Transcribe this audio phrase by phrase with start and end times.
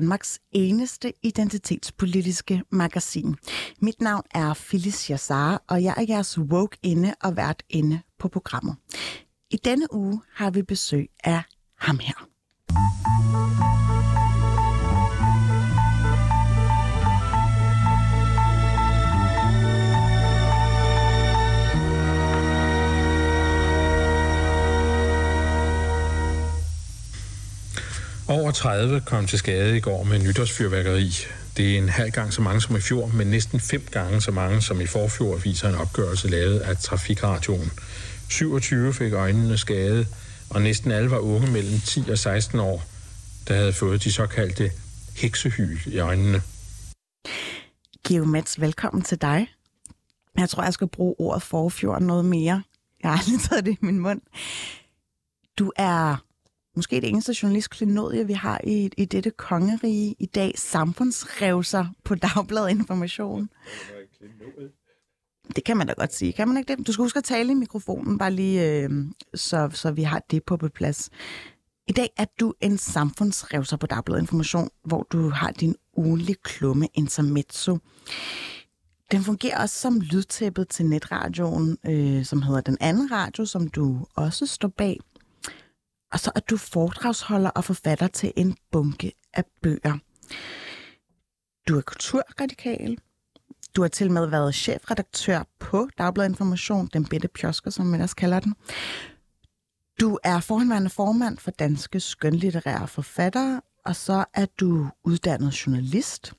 [0.00, 3.36] Danmarks eneste identitetspolitiske magasin.
[3.80, 8.28] Mit navn er Phyllis Jassar, og jeg er jeres woke inde og vært inde på
[8.28, 8.76] programmet.
[9.50, 11.42] I denne uge har vi besøg af
[11.78, 12.26] ham her.
[28.30, 31.10] Over 30 kom til skade i går med nytårsfyrværkeri.
[31.56, 34.30] Det er en halv gang så mange som i fjor, men næsten fem gange så
[34.30, 37.70] mange som i forfjor, viser en opgørelse lavet af Trafikradioen.
[38.28, 40.06] 27 fik øjnene skade,
[40.50, 42.82] og næsten alle var unge mellem 10 og 16 år,
[43.48, 44.70] der havde fået de såkaldte
[45.16, 46.42] heksehyl i øjnene.
[48.08, 49.48] Geo Mets, velkommen til dig.
[50.38, 52.62] Jeg tror, jeg skal bruge ordet forfjord noget mere.
[53.02, 54.20] Jeg har aldrig taget det i min mund.
[55.58, 56.29] Du er
[56.76, 60.52] måske det eneste journalistklenodie, vi har i, i dette kongerige i dag.
[60.56, 63.48] Samfundsrevser på Dagbladet Information.
[65.56, 66.86] Det kan man da godt sige, kan man ikke det?
[66.86, 68.90] Du skal huske at tale i mikrofonen, bare lige, øh,
[69.34, 71.10] så, så vi har det på plads.
[71.88, 76.88] I dag er du en samfundsrevser på Dagbladet Information, hvor du har din ugenlige klumme
[76.94, 77.78] Intermezzo.
[79.12, 84.06] Den fungerer også som lydtæppet til netradioen, øh, som hedder Den Anden Radio, som du
[84.14, 85.00] også står bag.
[86.12, 89.98] Og så er du foredragsholder og forfatter til en bunke af bøger.
[91.68, 92.98] Du er kulturradikal.
[93.76, 98.16] Du har til med været chefredaktør på Dagbladet Information, den bitte pjosker, som man også
[98.16, 98.54] kalder den.
[100.00, 106.32] Du er forhåndværende formand for Danske Skønlitterære Forfattere, og så er du uddannet journalist.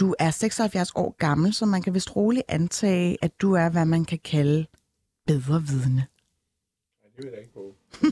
[0.00, 3.84] Du er 76 år gammel, så man kan vist roligt antage, at du er, hvad
[3.84, 4.66] man kan kalde
[5.26, 6.06] bedre vidne.
[7.16, 7.64] Det vil jeg ikke på.
[8.02, 8.10] Men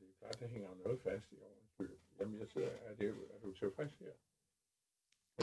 [0.00, 3.38] det er klart, der hænger noget fast i årens Jamen, jeg sidder, er, det, er
[3.44, 4.06] du tilfreds her?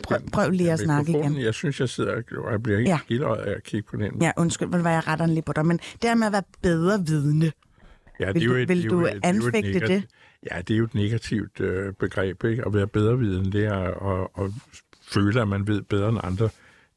[0.03, 1.41] Prøv, prøv lige at snakke igen.
[1.41, 2.99] Jeg synes, jeg sidder og jeg bliver ikke Ja.
[3.07, 4.21] gildret af at kigge på den.
[4.21, 6.33] Ja, undskyld, hvor var jeg retter den lige på dig, men det her med at
[6.33, 7.51] være bedre vidne,
[8.19, 9.45] ja, vil jo du- et- vil det er du jo et- det er jo et
[9.45, 10.03] anfægte negat- det?
[10.51, 12.65] Ja, det er jo et negativt øh, begreb, ikke?
[12.65, 13.77] At være bedre viden, det er
[14.13, 14.51] at, at
[15.01, 16.49] føle, at man ved bedre end andre.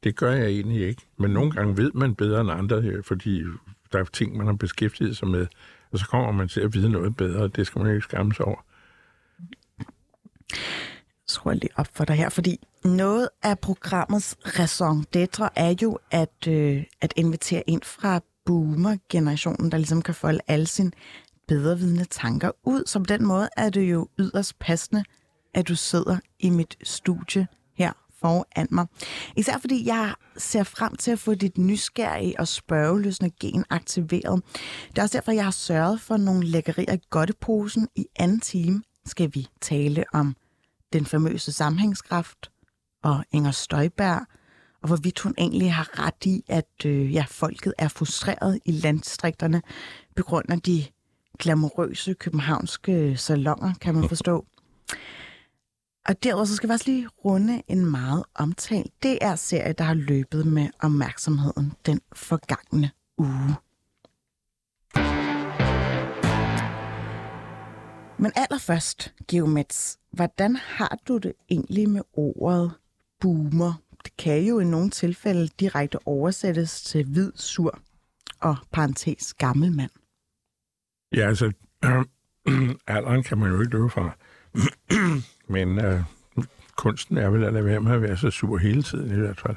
[0.03, 1.01] Det gør jeg egentlig ikke.
[1.17, 3.43] Men nogle gange ved man bedre end andre, øh, fordi
[3.91, 5.47] der er ting, man har beskæftiget sig med.
[5.91, 8.33] Og så kommer man til at vide noget bedre, og det skal man ikke skamme
[8.33, 8.65] sig over.
[10.49, 15.99] Jeg tror lige op for dig her, fordi noget af programmets raison d'etre er jo
[16.11, 20.91] at, øh, at invitere ind fra boomer-generationen, der ligesom kan folde alle sine
[21.47, 22.83] bedrevidende tanker ud.
[22.85, 25.03] Så på den måde er det jo yderst passende,
[25.53, 27.47] at du sidder i mit studie
[28.21, 28.85] foran mig.
[29.37, 34.43] Især fordi jeg ser frem til at få dit nysgerrige og spørgeløsende gen aktiveret.
[34.89, 37.87] Det er også derfor, jeg har sørget for nogle lækkerier i godteposen.
[37.95, 40.35] I anden time skal vi tale om
[40.93, 42.51] den famøse sammenhængskraft
[43.03, 44.25] og Inger Støjberg,
[44.81, 49.61] og hvorvidt hun egentlig har ret i, at øh, ja, folket er frustreret i landdistrikterne
[50.15, 50.85] på grund af de
[51.39, 54.45] glamourøse københavnske salonger, kan man forstå.
[56.05, 60.45] Og derudover så skal vi også lige runde en meget omtalt DR-serie, der har løbet
[60.45, 63.55] med opmærksomheden den forgangne uge.
[68.19, 72.71] Men allerførst, Geomets, hvordan har du det egentlig med ordet
[73.19, 73.73] boomer?
[74.03, 77.79] Det kan jo i nogle tilfælde direkte oversættes til hvid, sur
[78.39, 79.91] og parentes gammel mand.
[81.15, 81.51] Ja, altså,
[81.85, 82.05] øh,
[82.95, 84.17] alderen kan man jo ikke løbe fra.
[85.51, 86.01] Men øh,
[86.75, 89.39] kunsten er vel at lade være med at være så sur hele tiden i hvert
[89.39, 89.55] fald.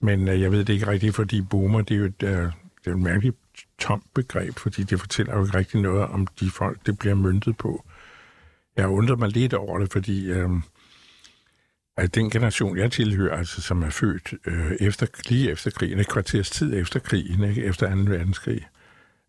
[0.00, 2.30] Men øh, jeg ved det ikke rigtigt, fordi boomer, det er jo et, øh,
[2.84, 3.36] det er et mærkeligt
[3.78, 7.56] tomt begreb, fordi det fortæller jo ikke rigtig noget om de folk, det bliver myntet
[7.56, 7.84] på.
[8.76, 10.50] Jeg undrer mig lidt over det, fordi øh,
[11.96, 16.08] at den generation, jeg tilhører, altså som er født øh, efter, lige efter krigen, et
[16.08, 17.64] kvarters tid efter krigen, ikke?
[17.64, 17.96] efter 2.
[17.96, 18.66] verdenskrig,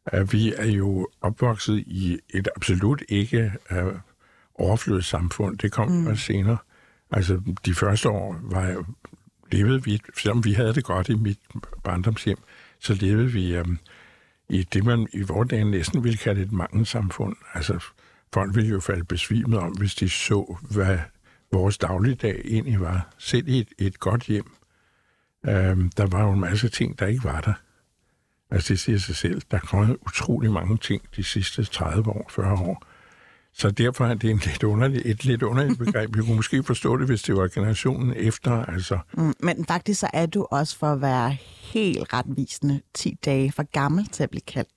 [0.05, 3.93] at vi er jo opvokset i et absolut ikke øh,
[4.55, 5.57] overflødigt samfund.
[5.57, 6.15] Det kom mm.
[6.15, 6.57] senere.
[7.11, 8.85] Altså, de første år var
[9.51, 11.39] levede vi, selvom vi havde det godt i mit
[11.83, 12.37] barndomshjem,
[12.79, 13.77] så levede vi øhm,
[14.49, 17.35] i det, man i vores dage næsten ville kalde et mangelsamfund.
[17.53, 17.79] Altså,
[18.33, 20.97] folk ville jo falde besvimet om, hvis de så, hvad
[21.51, 23.13] vores dagligdag egentlig var.
[23.17, 24.51] Selv i et, et godt hjem,
[25.45, 27.53] øhm, der var jo en masse ting, der ikke var der.
[28.51, 29.41] Altså, det siger sig selv.
[29.51, 32.83] Der er kommet utrolig mange ting de sidste 30 år, 40 år.
[33.55, 36.15] Så derfor er det en lidt underlig, et lidt underligt begreb.
[36.15, 38.51] Vi kunne måske forstå det, hvis det var generationen efter.
[38.51, 38.99] Altså.
[39.13, 41.37] Mm, men faktisk så er du også for at være
[41.73, 44.69] helt retvisende 10 dage for gammel til at blive kaldt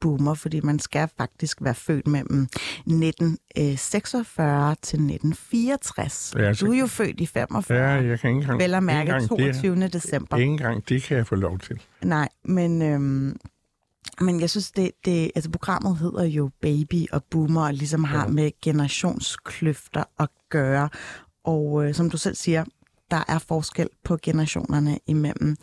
[0.00, 6.34] boomer, fordi man skal faktisk være født mellem 1946 til 1964.
[6.36, 6.66] Ja, så...
[6.66, 7.78] Du er jo født i 45.
[7.78, 8.60] Ja, jeg kan ikke engang...
[8.60, 9.76] Vel at mærke 22.
[9.76, 10.36] Det, december.
[10.36, 11.80] Ikke engang det kan jeg få lov til.
[12.02, 13.36] Nej, men øhm,
[14.20, 18.26] men jeg synes, det, det, altså programmet hedder jo Baby og Boomer, og ligesom har
[18.26, 20.88] med generationskløfter at gøre.
[21.44, 22.64] Og øh, som du selv siger,
[23.10, 25.56] der er forskel på generationerne imellem.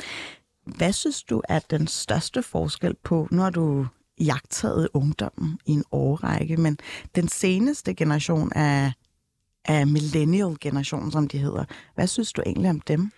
[0.66, 3.88] Hvad synes du er den største forskel på, har du
[4.20, 6.78] jagtaget ungdommen i en årrække, men
[7.16, 8.94] den seneste generation af,
[9.66, 11.66] af millennial-generationen, som de hedder,
[11.96, 13.12] hvad synes du egentlig om dem?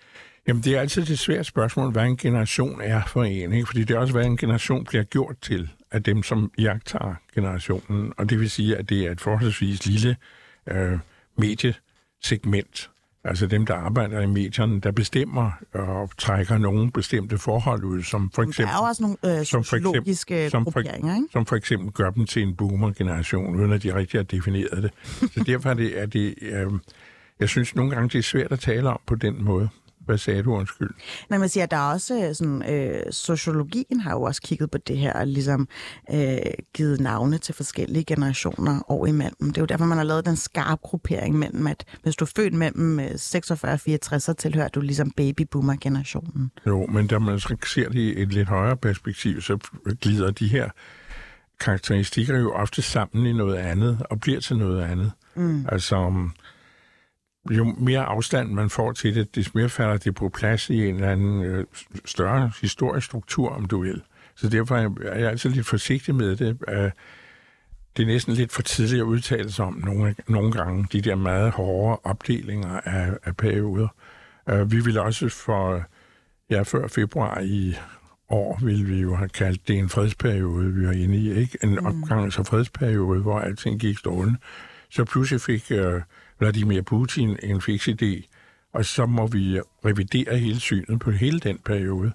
[0.48, 3.66] Jamen, det er altid et svært spørgsmål, hvad en generation er for en, ikke?
[3.66, 8.14] fordi det er også, hvad en generation bliver gjort til af dem, som jagter generationen.
[8.18, 10.16] Og det vil sige, at det er et forholdsvis lille
[10.72, 11.00] øh,
[11.38, 12.90] mediesegment,
[13.24, 18.32] altså dem, der arbejder i medierne, der bestemmer og trækker nogle bestemte forhold ud, som
[18.36, 18.74] for eksempel...
[18.74, 20.16] Der er også nogle øh, som for eksempel,
[20.50, 21.24] som for, ikke?
[21.32, 24.92] Som for eksempel gør dem til en boomer-generation, uden at de rigtig har defineret det.
[25.32, 26.00] Så derfor er det...
[26.02, 26.72] Er det øh,
[27.40, 29.70] jeg synes nogle gange, det er svært at tale om på den måde.
[30.06, 30.90] Hvad sagde du, undskyld?
[31.30, 34.72] Nej, man siger, at der er også øh, sådan, øh, sociologien har jo også kigget
[34.72, 35.68] på det her, og ligesom
[36.14, 36.38] øh,
[36.74, 39.48] givet navne til forskellige generationer år imellem.
[39.48, 42.32] Det er jo derfor, man har lavet den skarpe gruppering mellem, at hvis du er
[42.36, 46.52] født mellem 46 og 64, så tilhører du ligesom babyboomer-generationen.
[46.68, 49.58] Jo, men da man ser det i et lidt højere perspektiv, så
[50.02, 50.70] glider de her
[51.60, 55.12] karakteristikker jo ofte sammen i noget andet, og bliver til noget andet.
[55.36, 55.66] Mm.
[55.72, 55.96] Altså,
[57.52, 60.96] jo mere afstand man får til det, des mere falder det på plads i en
[60.96, 61.66] eller anden øh,
[62.06, 64.02] større historisk struktur, om du vil.
[64.36, 64.76] Så derfor
[65.06, 66.58] er jeg altid lidt forsigtig med det.
[66.68, 66.92] Øh,
[67.98, 71.16] det er næsten lidt for tidligt at udtale sig om nogle, nogle gange, de der
[71.16, 73.88] meget hårde opdelinger af, af perioder.
[74.50, 75.84] Øh, vi vil også for,
[76.50, 77.76] ja, før februar i
[78.30, 81.58] år, ville vi jo have kaldt det en fredsperiode, vi var inde i, ikke?
[81.64, 81.86] En mm.
[81.86, 84.40] opgangs- og fredsperiode, hvor alting gik strålende.
[84.90, 85.72] Så pludselig fik...
[85.72, 86.02] Øh,
[86.44, 88.28] Vladimir Putin en fix idé,
[88.74, 92.12] og så må vi revidere hele synet på hele den periode.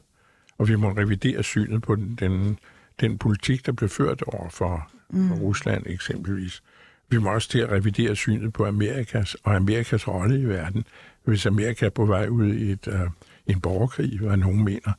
[0.58, 2.58] Og vi må revidere synet på den, den,
[3.00, 5.28] den politik, der blev ført over for, mm.
[5.28, 6.62] for Rusland eksempelvis.
[7.08, 10.84] Vi må også til at revidere synet på Amerikas og Amerikas rolle i verden.
[11.24, 13.10] Hvis Amerika er på vej ud i et, uh,
[13.46, 14.92] en borgerkrig, hvad nogen mener,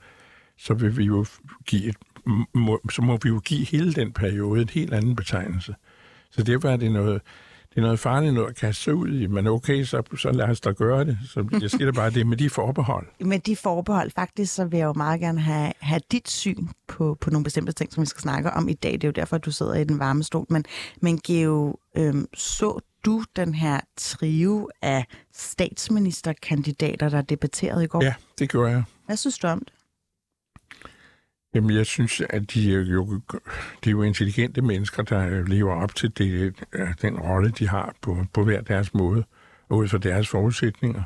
[0.57, 1.25] så vil vi jo
[1.65, 1.97] give et,
[2.53, 5.75] må, så må vi jo give hele den periode et helt anden betegnelse.
[6.29, 7.21] Så derfor er det noget,
[7.69, 10.45] det er noget farligt noget at kaste sig ud i, men okay, så, så lad
[10.45, 11.17] os da gøre det.
[11.25, 13.07] Så jeg siger det bare, det med de forbehold.
[13.25, 17.17] Med de forbehold, faktisk, så vil jeg jo meget gerne have, have dit syn på,
[17.21, 18.91] på nogle bestemte ting, som vi skal snakke om i dag.
[18.91, 20.45] Det er jo derfor, at du sidder i den varme stol.
[20.49, 20.65] Men,
[21.01, 28.03] men Geo, øhm, så du den her trio af statsministerkandidater, der debatterede i går?
[28.03, 28.83] Ja, det gjorde jeg.
[29.05, 29.73] Hvad synes du om det?
[31.53, 33.21] Jamen, jeg synes, at de er jo,
[33.83, 37.67] de er jo intelligente mennesker, der øh, lever op til det, øh, den rolle, de
[37.67, 39.23] har på, på hver deres måde,
[39.69, 41.03] og ud fra deres forudsætninger.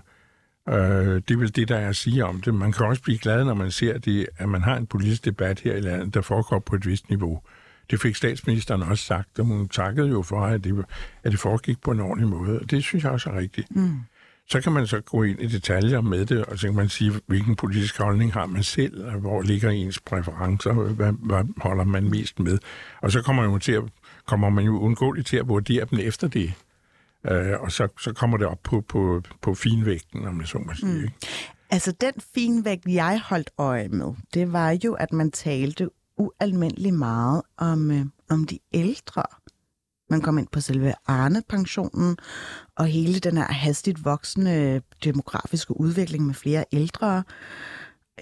[0.70, 0.76] Øh,
[1.16, 2.54] det er vel det, der er at sige om det.
[2.54, 5.60] Man kan også blive glad, når man ser, det, at man har en politisk debat
[5.60, 7.42] her i landet, der foregår på et vist niveau.
[7.92, 10.86] Det fik statsministeren også sagt, og hun takkede jo for, at det,
[11.24, 12.60] at det foregik på en ordentlig måde.
[12.60, 13.76] Og det synes jeg også er rigtigt.
[13.76, 14.00] Mm.
[14.50, 17.12] Så kan man så gå ind i detaljer med det, og så kan man sige,
[17.28, 22.10] hvilken politisk holdning har man selv, og hvor ligger ens præferencer, hvad, hvad holder man
[22.10, 22.58] mest med.
[23.02, 23.84] Og så kommer man jo, til at,
[24.28, 26.54] kommer man jo undgåeligt til at vurdere dem efter det.
[27.32, 30.74] Uh, og så, så kommer det op på, på, på finvægten, om det så må
[30.74, 31.02] sige.
[31.02, 31.10] Mm.
[31.70, 37.42] Altså den finvægt, jeg holdt øje med, det var jo, at man talte ualmindeligt meget
[37.58, 39.24] om, øh, om de ældre.
[40.10, 42.18] Man kom ind på selve Arne-pensionen,
[42.76, 47.24] og hele den her hastigt voksende demografiske udvikling med flere ældre.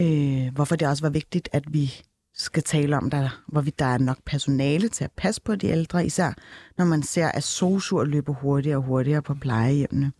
[0.01, 3.97] Øh, hvorfor det også var vigtigt, at vi skal tale om, der, hvorvidt der er
[3.97, 6.33] nok personale til at passe på de ældre, især
[6.77, 10.11] når man ser, at sosuer løber hurtigere og hurtigere på plejehjemmene.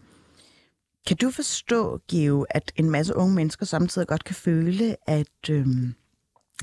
[1.07, 5.95] Kan du forstå, Geo, at en masse unge mennesker samtidig godt kan føle, at, øhm,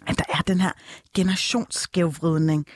[0.07, 0.73] at der er den her
[1.15, 2.67] generationsskævvridning,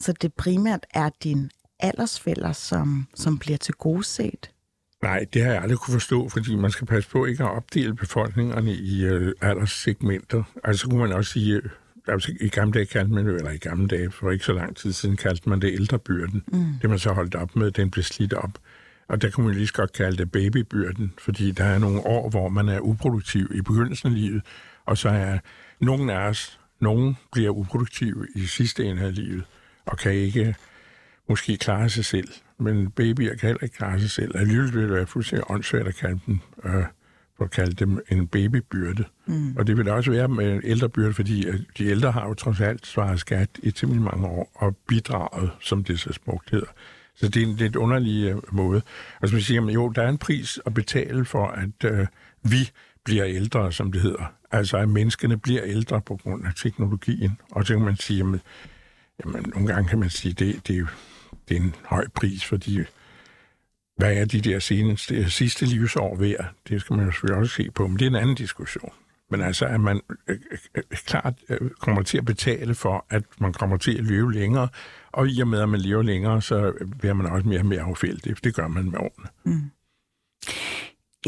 [0.00, 4.50] så det primært er din aldersfælder, som, som bliver til gode set?
[5.02, 7.94] Nej, det har jeg aldrig kunne forstå, fordi man skal passe på ikke at opdele
[7.94, 10.42] befolkningerne i øh, alderssegmenter.
[10.64, 11.70] Altså kunne man også sige, øh,
[12.08, 14.76] altså, i gamle dage kaldte man det, eller i gamle dage, for ikke så lang
[14.76, 16.44] tid siden, kaldte man det ældrebyrden.
[16.46, 16.64] Mm.
[16.82, 18.58] Det man så holdt op med, den blev slidt op.
[19.08, 22.30] Og der kunne man lige så godt kalde det babybyrden, fordi der er nogle år,
[22.30, 24.42] hvor man er uproduktiv i begyndelsen af livet,
[24.86, 25.38] og så er
[25.80, 29.44] nogen af os, nogen bliver uproduktive i sidste ende af livet,
[29.86, 30.54] og kan ikke
[31.28, 32.28] måske klare sig selv.
[32.58, 34.38] Men babyer kan heller ikke klare sig selv.
[34.38, 36.84] Alligevel vil det være fuldstændig åndssvagt at kalde dem, øh,
[37.36, 39.04] for at kalde dem en babybyrde.
[39.26, 39.56] Mm.
[39.56, 41.44] Og det vil også være med ældrebyrde, fordi
[41.78, 45.84] de ældre har jo trods alt svaret skat i temmelig mange år og bidraget, som
[45.84, 46.66] det så smukt hedder.
[47.14, 48.82] Så det er en lidt underlig øh, måde.
[49.20, 52.06] Og så man siger, jo, der er en pris at betale for, at øh,
[52.42, 52.70] vi
[53.04, 54.32] bliver ældre, som det hedder.
[54.50, 57.40] Altså, at menneskene bliver ældre på grund af teknologien.
[57.50, 58.40] Og så kan man sige, at
[59.24, 60.86] jamen, nogle gange kan man sige, det, det,
[61.48, 62.86] det er en høj pris, fordi øh,
[63.96, 66.52] hvad er de der seneste, øh, sidste livsår værd?
[66.68, 68.92] Det skal man jo selvfølgelig også se på, men det er en anden diskussion.
[69.30, 73.24] Men altså, at man øh, øh, øh klart øh, kommer til at betale for, at
[73.40, 74.68] man kommer til at leve længere,
[75.12, 77.80] og i og med, at man lever længere, så bliver man også mere og mere
[77.80, 78.44] affældig.
[78.44, 79.28] Det gør man med årene.
[79.44, 79.70] Mm.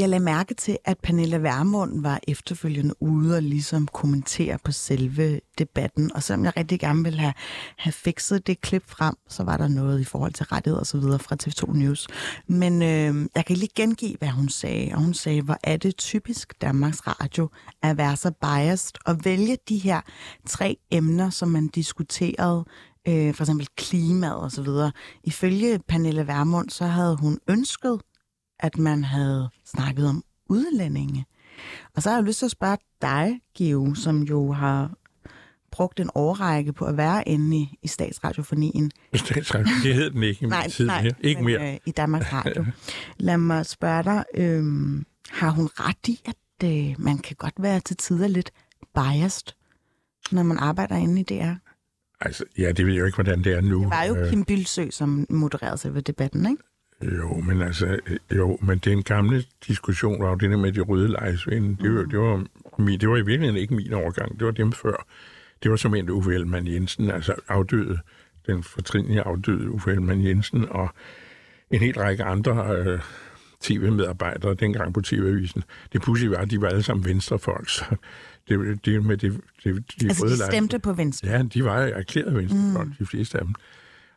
[0.00, 5.40] Jeg lagde mærke til, at Pernille Vermund var efterfølgende ude og ligesom kommentere på selve
[5.58, 6.12] debatten.
[6.14, 7.32] Og selvom jeg rigtig gerne ville have,
[7.76, 10.98] have fikset det klip frem, så var der noget i forhold til rettigheder og så
[10.98, 12.08] videre fra TV2 News.
[12.46, 14.90] Men øh, jeg kan lige gengive, hvad hun sagde.
[14.94, 17.48] Og hun sagde, hvor er det typisk Danmarks Radio
[17.82, 20.00] at være så biased og vælge de her
[20.46, 22.64] tre emner, som man diskuterede
[23.08, 24.92] øh, for eksempel klimaet og så videre.
[25.24, 28.00] Ifølge Pernille Vermund, så havde hun ønsket,
[28.62, 31.26] at man havde snakket om udlændinge.
[31.96, 34.90] Og så har jeg lyst til at spørge dig, Geo, som jo har
[35.70, 38.90] brugt en årrække på at være inde i, i Statsradiofonien.
[39.14, 41.12] Statsradio, det hed den ikke i nej, tid nej, mere.
[41.20, 41.72] Ikke men, mere.
[41.72, 42.66] Øh, I Danmarks Radio.
[43.18, 44.64] Lad mig spørge dig, øh,
[45.30, 48.50] har hun ret i, at øh, man kan godt være til tider lidt
[48.94, 49.46] biased,
[50.32, 51.54] når man arbejder inde i DR?
[52.20, 53.80] Altså, ja, det ved jeg jo ikke, hvordan det er nu.
[53.80, 56.62] Det var jo Kim Bilsø, som modererede sig ved debatten, ikke?
[57.02, 57.98] Jo, men altså,
[58.36, 61.82] jo, men den gamle diskussion var jo det der med de røde lejesvinde.
[61.82, 62.46] Det var, det var,
[62.86, 65.06] det var i virkeligheden ikke min overgang, det var dem før.
[65.62, 67.98] Det var som en Uffe Ellemann Jensen, altså afdøde,
[68.46, 70.88] den fortrinlige afdøde Uffe Ellemann Jensen, og
[71.70, 73.00] en hel række andre øh,
[73.60, 75.62] tv-medarbejdere dengang på TV-avisen.
[75.92, 77.84] Det pludselig var, at de var alle sammen venstrefolk, så
[78.48, 81.28] det, det med det, det, de altså, røde de stemte på venstre?
[81.28, 82.94] Ja, de var erklæret venstrefolk, mm.
[82.98, 83.54] de fleste af dem.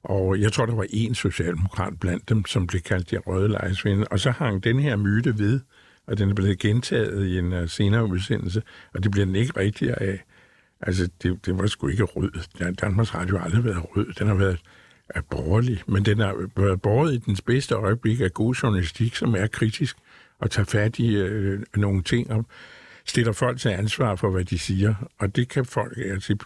[0.04, 4.08] Og jeg tror, der var én socialdemokrat blandt dem, som blev kaldt de røde lejesvinde.
[4.08, 5.60] Og så hang den her myte ved,
[6.08, 9.60] og den er blevet gentaget i en uh, senere udsendelse, og det bliver den ikke
[9.60, 10.24] rigtigere af.
[10.82, 12.32] Altså, det, det var sgu ikke rød.
[12.82, 14.14] Danmarks Radio har aldrig været rød.
[14.20, 14.60] Den har været
[15.10, 19.36] er borgerlig, men den har været borget i dens bedste øjeblik af god journalistik, som
[19.36, 19.98] er kritisk
[20.40, 22.46] og tager fat i øh, nogle ting og
[23.06, 24.96] stiller folk til ansvar for, hvad de siger.
[25.20, 26.38] Og det kan folk altså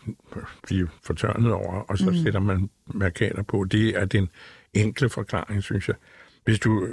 [0.64, 2.18] blive fortørnet over, og så mm.
[2.24, 3.64] sætter man markater på.
[3.64, 4.30] Det er den
[4.74, 5.96] enkle forklaring, synes jeg.
[6.46, 6.88] Hvis du,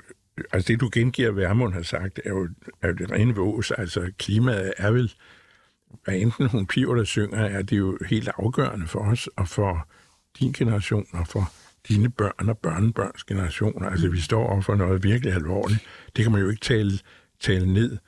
[0.52, 2.48] altså det, du gengiver, Værmund har sagt, er jo,
[2.82, 3.70] er jo det rene vås.
[3.70, 5.14] Altså klimaet er vel,
[6.04, 9.88] hvad enten hun piver der synger, er det jo helt afgørende for os, og for
[10.40, 11.52] din generation, og for
[11.88, 13.88] dine børn og børnebørns generationer.
[13.88, 15.80] Altså, vi står over for noget virkelig alvorligt.
[16.16, 16.98] Det kan man jo ikke tale,
[17.40, 17.98] tale ned.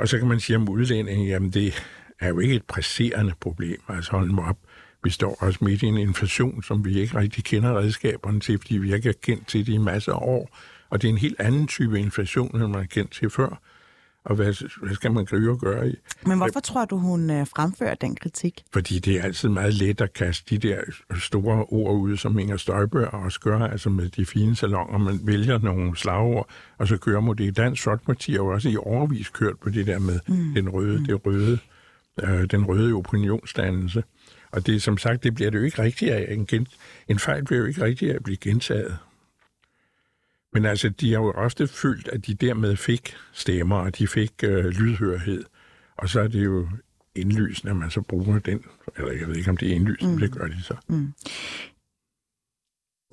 [0.00, 1.74] Og så kan man sige om udlænding, jamen det
[2.20, 3.80] er jo ikke et presserende problem.
[3.88, 4.58] Altså hold nu op.
[5.04, 8.76] Vi står også midt i en inflation, som vi ikke rigtig kender redskaberne til, fordi
[8.76, 10.56] vi ikke har kendt til det i masser af år.
[10.90, 13.60] Og det er en helt anden type inflation, end man har kendt til før
[14.24, 15.94] og hvad, hvad skal man gribe og gøre i?
[16.26, 18.62] Men hvorfor tror du, hun øh, fremfører den kritik?
[18.72, 20.80] Fordi det er altid meget let at kaste de der
[21.18, 24.98] store ord ud, som Inger Støjbør også gør, altså med de fine salonger.
[24.98, 26.48] Man vælger nogle slagord,
[26.78, 27.56] og så kører man det.
[27.56, 30.54] Dansk Folkeparti har jo også i overvis kørt på det der med mm.
[30.54, 31.04] den røde, mm.
[31.04, 31.58] det røde,
[32.22, 34.02] øh, den røde opinionsdannelse.
[34.52, 36.34] Og det som sagt, det bliver det jo ikke rigtigt af.
[36.34, 36.66] En, gen,
[37.08, 38.96] en fejl bliver jo ikke rigtig af at blive gentaget.
[40.52, 44.32] Men altså, de har jo ofte følt, at de dermed fik stemmer, og de fik
[44.44, 45.44] øh, lydhørhed.
[45.96, 46.68] Og så er det jo
[47.14, 48.64] indlysende, at man så bruger den.
[48.96, 50.20] Eller jeg ved ikke, om det er indlysende, mm.
[50.20, 50.74] det gør de så.
[50.88, 51.12] Mm.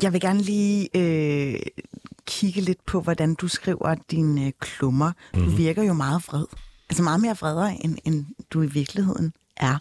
[0.02, 1.60] Jeg vil gerne lige øh,
[2.28, 5.12] kigge lidt på, hvordan du skriver dine øh, klummer.
[5.34, 5.40] Mm.
[5.40, 5.58] Du mhm.
[5.58, 6.46] virker jo meget vred.
[6.90, 9.78] Altså meget mere vredere, end, end du i virkeligheden er.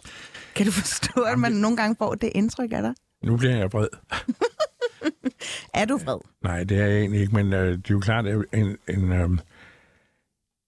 [0.55, 2.93] Kan du forstå, at man nogle gange får det indtryk af dig?
[3.23, 3.87] Nu bliver jeg vred.
[5.73, 6.19] er du vred?
[6.43, 9.11] Nej, det er jeg egentlig ikke, men øh, det er jo klart, at en, en,
[9.11, 9.29] øh,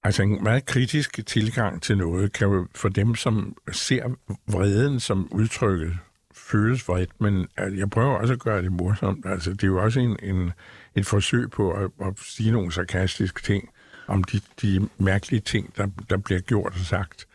[0.04, 4.10] altså en meget kritisk tilgang til noget kan jo for dem, som ser
[4.48, 5.98] vreden som udtrykket
[6.34, 9.26] føles vredt, men øh, jeg prøver også at gøre det morsomt.
[9.26, 10.52] Altså, det er jo også en, en,
[10.96, 13.70] et forsøg på at, at sige nogle sarkastiske ting
[14.08, 17.28] om de, de mærkelige ting, der, der bliver gjort og sagt.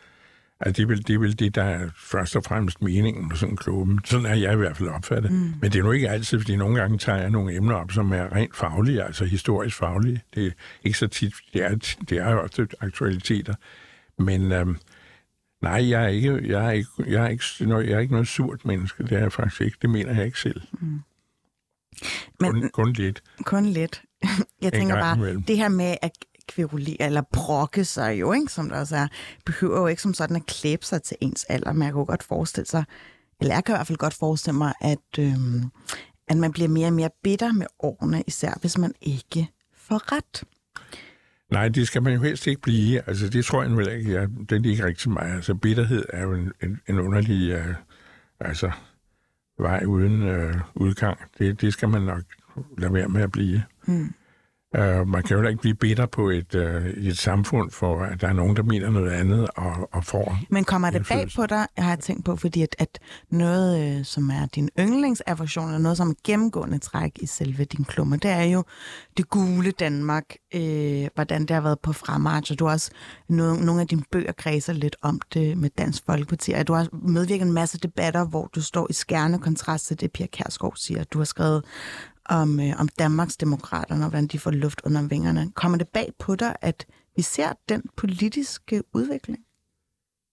[0.65, 3.35] Altså, det, er vel, det er vel det, der er først og fremmest meningen med
[3.35, 3.99] sådan en klubben.
[4.05, 5.31] Sådan er jeg i hvert fald opfattet.
[5.31, 5.53] Mm.
[5.61, 8.11] Men det er nu ikke altid, fordi nogle gange tager jeg nogle emner op, som
[8.11, 10.21] er rent faglige, altså historisk faglige.
[10.35, 10.51] Det er
[10.83, 13.53] ikke så tit, det er, det er jo også aktualiteter.
[14.17, 14.77] Men øhm,
[15.61, 18.65] nej, jeg er ikke, jeg er ikke, jeg er ikke, jeg er ikke noget surt
[18.65, 19.03] menneske.
[19.03, 19.77] Det er jeg faktisk ikke.
[19.81, 20.61] Det mener jeg ikke selv.
[20.71, 20.99] Mm.
[22.39, 23.23] Men, kun, kun lidt.
[23.43, 24.01] Kun lidt.
[24.61, 25.43] Jeg tænker bare, imellem.
[25.43, 26.11] det her med at
[26.47, 29.07] kvirulere eller brokke sig jo, ikke, som der også er,
[29.45, 32.23] behøver jo ikke som sådan at klæbe sig til ens alder, men jeg kunne godt
[32.23, 32.83] forestille sig,
[33.41, 35.63] eller jeg kan i hvert fald godt forestille mig, at, øhm,
[36.27, 40.43] at man bliver mere og mere bitter med årene, især hvis man ikke får ret.
[41.51, 43.09] Nej, det skal man jo helst ikke blive.
[43.09, 44.13] Altså, det tror jeg heller ikke.
[44.13, 45.23] Jeg, det er ikke rigtig mig.
[45.23, 47.75] Altså, bitterhed er jo en, en, en underlig uh,
[48.39, 48.71] altså,
[49.59, 51.19] vej uden uh, udgang.
[51.37, 52.23] Det, det skal man nok
[52.77, 53.63] lade være med at blive.
[53.85, 54.13] Mm.
[54.77, 56.53] Uh, man kan jo ikke blive bitter på et,
[56.97, 60.37] i et samfund, for at der er nogen, der mener noget andet og, og får...
[60.49, 64.05] Men kommer det bag på dig, jeg har tænkt på, fordi at, at noget, øh,
[64.05, 68.31] som er din yndlingsaversion, eller noget, som er gennemgående træk i selve din klummer, det
[68.31, 68.63] er jo
[69.17, 70.23] det gule Danmark,
[70.55, 72.91] øh, hvordan det har været på fremmarch, og du har også
[73.29, 76.87] nogle, nogle af dine bøger kredser lidt om det med Dansk Folkeparti, og du har
[76.91, 81.03] medvirket en masse debatter, hvor du står i skærende kontrast til det, Pia Kærsgaard siger.
[81.03, 81.63] Du har skrevet
[82.25, 85.51] om, øh, om Danmarks demokraterne, og hvordan de får luft under vingerne.
[85.55, 89.39] Kommer det bag på dig, at vi ser den politiske udvikling?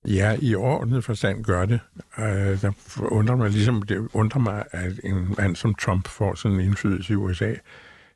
[0.06, 1.80] Ja, i ordnet forstand gør det.
[2.18, 6.58] Øh, der undrer mig, ligesom det undrer mig, at en mand som Trump får sådan
[6.58, 7.54] en indflydelse i USA.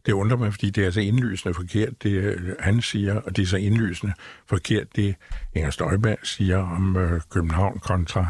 [0.06, 3.42] Det undrer mig, fordi det er så indlysende forkert, det øh, han siger, og det
[3.42, 4.12] er så indlysende
[4.46, 5.14] forkert, det
[5.54, 8.26] Inger Støjberg siger om øh, København kontra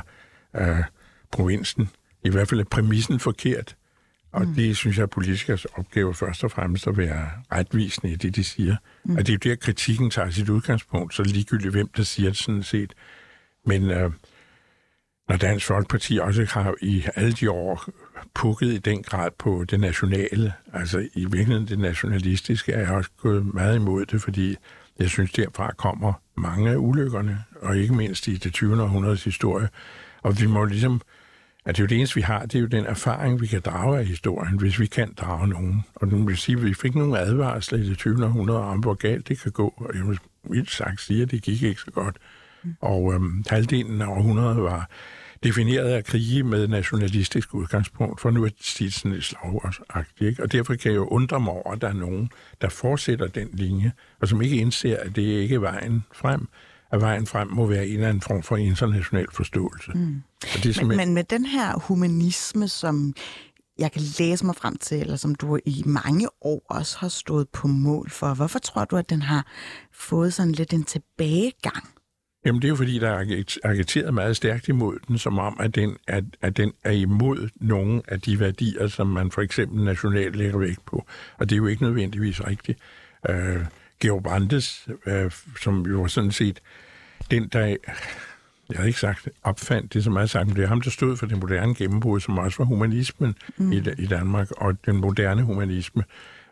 [0.56, 0.84] øh,
[1.32, 1.88] provinsen.
[2.24, 3.76] I hvert fald er præmissen forkert,
[4.32, 4.54] og mm.
[4.54, 8.44] det synes jeg er politikers opgave først og fremmest at være retvisende i det, de
[8.44, 8.76] siger.
[9.04, 9.16] Mm.
[9.16, 12.38] Og det er jo der, kritikken tager sit udgangspunkt, så ligegyldigt hvem, der siger det
[12.38, 12.94] sådan set.
[13.66, 14.10] Men øh,
[15.28, 17.88] når Dansk Folkeparti også har i alle de år
[18.34, 23.10] pukket i den grad på det nationale, altså i virkeligheden det nationalistiske, er jeg også
[23.22, 24.56] gået meget imod det, fordi
[24.98, 28.82] jeg synes, derfra kommer mange af ulykkerne, og ikke mindst i det 20.
[28.82, 29.68] århundredes historie.
[30.22, 31.00] Og vi må ligesom,
[31.66, 33.60] at det er jo det eneste, vi har, det er jo den erfaring, vi kan
[33.60, 35.84] drage af historien, hvis vi kan drage nogen.
[35.94, 38.24] Og nu vil sige, at vi fik nogle advarsler i det 20.
[38.24, 40.18] århundrede om, hvor galt det kan gå, og jeg vil
[40.50, 42.16] vildt sagt sige, at det gik ikke så godt.
[42.80, 44.90] Og øhm, halvdelen af århundredet var
[45.44, 50.28] defineret af krige med nationalistisk udgangspunkt, for nu er det sådan lidt slagagtigt.
[50.30, 50.42] Ikke?
[50.42, 53.48] Og derfor kan jeg jo undre mig over, at der er nogen, der fortsætter den
[53.52, 56.48] linje, og som ikke indser, at det ikke er vejen frem,
[56.92, 59.92] at vejen frem må være en eller anden form for international forståelse.
[59.94, 60.22] Mm.
[60.42, 63.14] Og det er Men, men med den her humanisme, som
[63.78, 67.48] jeg kan læse mig frem til, eller som du i mange år også har stået
[67.48, 69.46] på mål for, hvorfor tror du, at den har
[69.92, 71.88] fået sådan lidt en tilbagegang?
[72.46, 75.56] Jamen, det er jo fordi, der er agit- agiteret meget stærkt imod den, som om,
[75.60, 79.84] at den, at, at den er imod nogle af de værdier, som man for eksempel
[79.84, 81.06] nationalt lægger vægt på.
[81.38, 82.78] Og det er jo ikke nødvendigvis rigtigt.
[83.28, 83.36] Uh,
[84.00, 85.12] Georg Brandes, uh,
[85.62, 86.60] som jo sådan set
[87.30, 87.64] den, der,
[88.70, 90.90] jeg har ikke sagt opfandt det, som jeg har sagt, men det er ham, der
[90.90, 93.72] stod for det moderne gennembrud, som også var humanismen mm.
[93.72, 94.50] i, i Danmark.
[94.50, 96.04] Og den moderne humanisme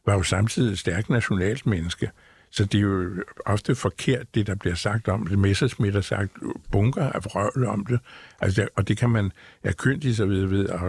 [0.06, 2.10] var jo samtidig et stærkt nationalt menneske.
[2.50, 5.38] Så det er jo ofte forkert, det der bliver sagt om det.
[5.38, 6.32] Messerschmidt har sagt
[6.72, 8.00] bunker af vrøvl om det.
[8.40, 10.80] Altså, og det kan man erkyndige sig ved, ved at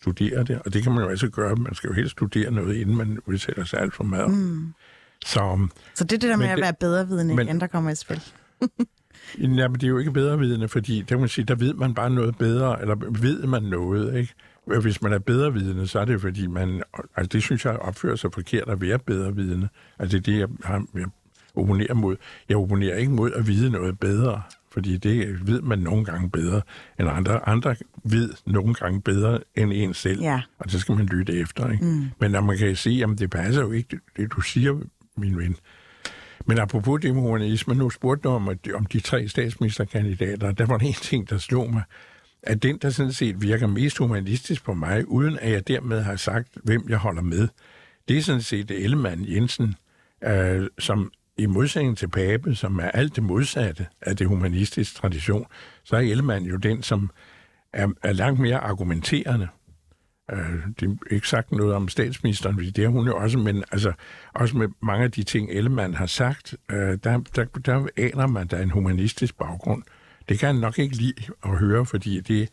[0.00, 0.62] studere det.
[0.64, 1.56] Og det kan man jo altså gøre.
[1.56, 4.30] Man skal jo helst studere noget, inden man udsætter sig alt for meget.
[4.30, 4.74] Mm.
[5.26, 7.90] Så Så det er det der med at det- være bedrevidende men- igen, der kommer
[7.90, 8.20] i spil.
[9.38, 11.94] Ja, men det er jo ikke bedrevidende, fordi der, kan man sige, der ved man
[11.94, 14.34] bare noget bedre, eller ved man noget, ikke?
[14.80, 16.82] Hvis man er bedrevidende, så er det fordi man...
[17.16, 19.68] Altså, det synes jeg opfører sig forkert at være bedrevidende.
[19.98, 21.04] Altså, det er det, jeg, har, jeg
[21.54, 22.16] opponerer mod.
[22.48, 26.60] Jeg opponerer ikke mod at vide noget bedre, fordi det ved man nogle gange bedre
[27.00, 27.48] end andre.
[27.48, 30.42] Andre ved nogle gange bedre end en selv, Ja.
[30.58, 31.84] og så skal man lytte efter, ikke?
[31.84, 32.04] Mm.
[32.20, 34.78] Men når man kan sige, at det passer jo ikke, det du siger,
[35.16, 35.56] min ven,
[36.46, 40.66] men apropos det med humanisme, nu spurgte du om, at, om de tre statsministerkandidater, der
[40.66, 41.82] var en ting, der slog mig,
[42.42, 46.16] at den, der sådan set virker mest humanistisk på mig, uden at jeg dermed har
[46.16, 47.48] sagt, hvem jeg holder med,
[48.08, 49.74] det er sådan set Ellemann Jensen,
[50.24, 55.46] øh, som i modsætning til Pape, som er alt det modsatte af det humanistiske tradition,
[55.84, 57.10] så er Ellemann jo den, som
[57.72, 59.48] er, er langt mere argumenterende.
[60.32, 60.38] Øh,
[60.80, 63.92] det er ikke sagt noget om statsministeren, fordi det er hun jo også, men altså,
[64.34, 68.46] også med mange af de ting, Ellemann har sagt, øh, der, der, der aner man,
[68.46, 69.82] der er en humanistisk baggrund.
[70.28, 72.48] Det kan han nok ikke lide at høre, fordi det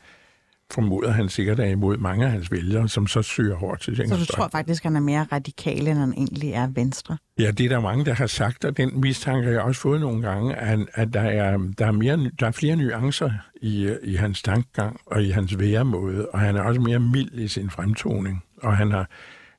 [0.73, 4.17] formoder han sikkert er imod mange af hans vælgere, som så søger hårdt til Så
[4.17, 7.17] du tror faktisk, han er mere radikal, end han egentlig er venstre?
[7.39, 10.01] Ja, det er der mange, der har sagt, og den mistanke har jeg også fået
[10.01, 14.15] nogle gange, at, at der, er, der, er mere, der er flere nuancer i, i
[14.15, 18.43] hans tankegang og i hans væremåde, og han er også mere mild i sin fremtoning,
[18.63, 19.09] og han har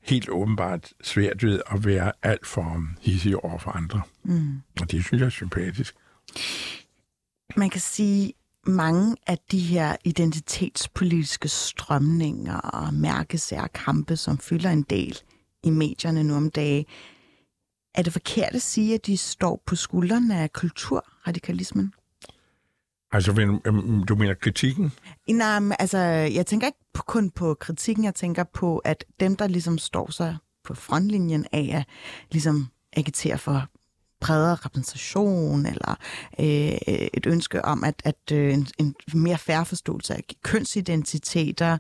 [0.03, 4.03] helt åbenbart svært ved at være alt for hissig over for andre.
[4.23, 4.63] Mm.
[4.81, 5.95] Og det synes jeg er sympatisk.
[7.57, 8.33] Man kan sige,
[8.67, 15.19] mange af de her identitetspolitiske strømninger og mærkesærkampe, som fylder en del
[15.63, 16.85] i medierne nu om dagen,
[17.95, 21.95] er det forkert at sige, at de står på skuldrene af kulturradikalismen?
[23.13, 24.93] Altså, øhm, du mener kritikken?
[25.29, 29.47] Nej, men altså, jeg tænker ikke kun på kritikken, jeg tænker på, at dem, der
[29.47, 31.85] ligesom står sig på frontlinjen af at
[32.33, 33.67] ligesom agitere for
[34.21, 35.99] bredere repræsentation, eller
[36.41, 41.79] øh, et ønske om at, at øh, en, en mere færre forståelse af kønsidentiteter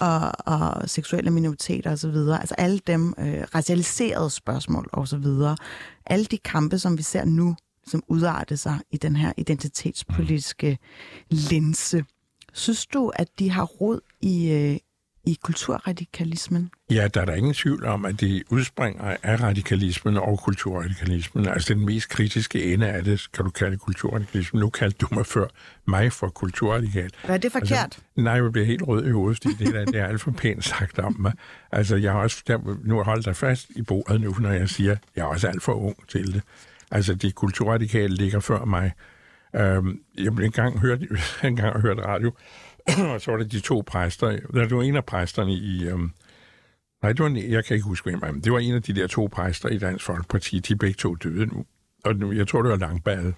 [0.00, 2.16] og, og seksuelle minoriteter osv.
[2.40, 5.26] Altså alle dem øh, racialiserede spørgsmål osv.
[6.06, 10.78] Alle de kampe, som vi ser nu, som udarter sig i den her identitetspolitiske
[11.30, 12.04] linse.
[12.52, 14.78] Synes du, at de har rod i, øh,
[15.26, 16.70] i kulturradikalismen?
[16.90, 21.48] Ja, der er der ingen tvivl om, at det udspringer af radikalismen og kulturradikalismen.
[21.48, 24.60] Altså den mest kritiske ende af det, kan du kalde kulturradikalismen.
[24.60, 25.46] Nu kaldte du mig før
[25.86, 27.10] mig for kulturradikal.
[27.24, 27.70] Hvad er det forkert?
[27.72, 30.30] Altså, nej, jeg bliver helt rød i hovedet, fordi det, er, det er alt for
[30.30, 31.32] pænt sagt om mig.
[31.72, 34.96] Altså, jeg har også, der, nu holdt dig fast i bordet nu, når jeg siger,
[35.16, 36.42] jeg er også alt for ung til det.
[36.90, 38.92] Altså, de kulturradikale ligger før mig.
[39.56, 41.00] Øhm, jeg blev engang hørt,
[41.42, 42.32] engang hørt radio,
[43.14, 44.30] og så var det de to præster.
[44.30, 45.84] Der var en af præsterne i...
[45.84, 46.10] Øhm,
[47.02, 49.06] nej, det var en, jeg kan ikke huske, hvem det var en af de der
[49.06, 50.58] to præster i Dansk Folkeparti.
[50.58, 51.64] De er begge to døde nu.
[52.04, 53.34] Og nu, jeg tror, det var Langballe,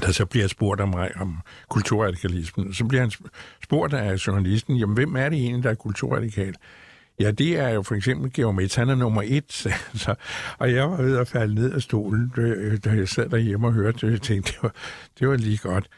[0.00, 1.38] der så bliver spurgt om, om
[1.68, 2.74] kulturradikalismen.
[2.74, 3.10] Så bliver han
[3.62, 6.54] spurgt af journalisten, jamen hvem er det egentlig, der er kulturradikal?
[7.20, 9.52] Ja, det er jo for eksempel Geomet, han er nummer et,
[9.94, 10.14] så,
[10.58, 13.72] og jeg var ved at falde ned af stolen, øh, da jeg sad derhjemme og
[13.72, 14.74] hørte det, jeg tænkte, det var,
[15.20, 15.88] det var lige godt.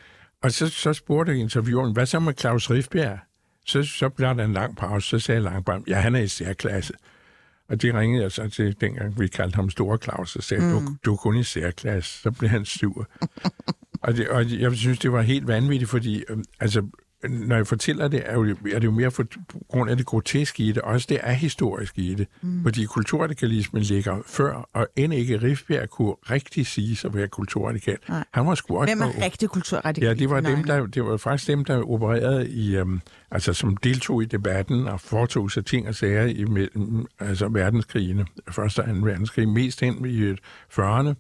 [0.42, 3.18] Og så, så spurgte intervieweren, hvad så med Claus Riffbjerg?
[3.66, 6.94] Så, så blev der en lang pause, så sagde Langbaum, ja, han er i særklasse.
[7.68, 10.70] Og det ringede jeg så til, dengang vi kaldte ham Store Claus, og sagde, mm.
[10.70, 12.22] du, du er kun i særklasse.
[12.22, 13.08] Så blev han sur.
[14.02, 16.82] og, det, og jeg synes, det var helt vanvittigt, fordi øh, altså,
[17.22, 20.06] når jeg fortæller det, er, jo, er det jo mere for, på grund af det
[20.06, 22.26] groteske i det, også det er historisk i det.
[22.42, 22.62] Mm.
[22.62, 27.98] Fordi kulturradikalismen ligger før, og end ikke Rifbjerg kunne rigtig sige at være kulturradikal.
[28.08, 28.24] Nej.
[28.34, 28.94] Han var sgu også...
[28.94, 30.08] Hvem er rigtig kulturradikal?
[30.08, 32.78] Ja, det var, dem, der, det var faktisk dem, der opererede i...
[32.78, 33.00] Um,
[33.30, 36.68] altså som deltog i debatten og foretog sig ting og sager i
[37.20, 40.32] altså verdenskrigene, første og anden verdenskrig, mest hen i
[40.72, 41.14] 40'erne.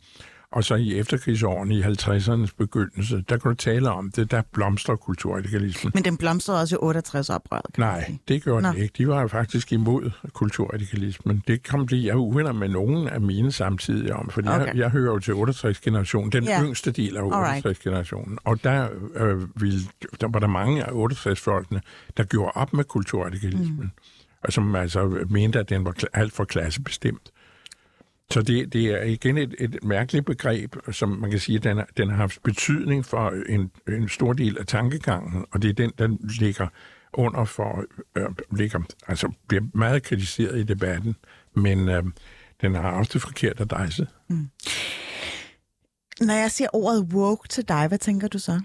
[0.52, 4.96] Og så i efterkrigsårene i 50'ernes begyndelse, der kan du tale om det, der blomstrer
[4.96, 5.90] kulturradikalismen.
[5.94, 8.68] Men den blomstrede også i 68 oprøret, Nej, det gjorde Nå.
[8.68, 8.94] den ikke.
[8.98, 11.42] De var faktisk imod kulturradikalismen.
[11.48, 14.66] Det kom de, jeg er uvenner med nogen af mine samtidige om, for okay.
[14.66, 16.64] jeg, jeg hører jo til 68-generationen, den yeah.
[16.64, 18.38] yngste del af 68-generationen.
[18.44, 19.80] Og der, øh, ville,
[20.20, 21.80] der var der mange af 68-folkene,
[22.16, 23.80] der gjorde op med kulturradikalismen.
[23.80, 23.90] Mm.
[24.44, 27.32] Og som altså mente, at den var alt for klassebestemt.
[28.30, 31.80] Så det, det er igen et, et mærkeligt begreb, som man kan sige, at den,
[31.96, 35.92] den har haft betydning for en, en stor del af tankegangen, og det er den,
[35.98, 36.66] der ligger
[37.12, 37.84] under for,
[38.16, 41.16] øh, ligger, altså bliver meget kritiseret i debatten,
[41.54, 42.02] men øh,
[42.60, 44.06] den har også det forkerte adresse.
[44.28, 44.48] Mm.
[46.20, 48.60] Når jeg siger ordet woke til dig, hvad tænker du så?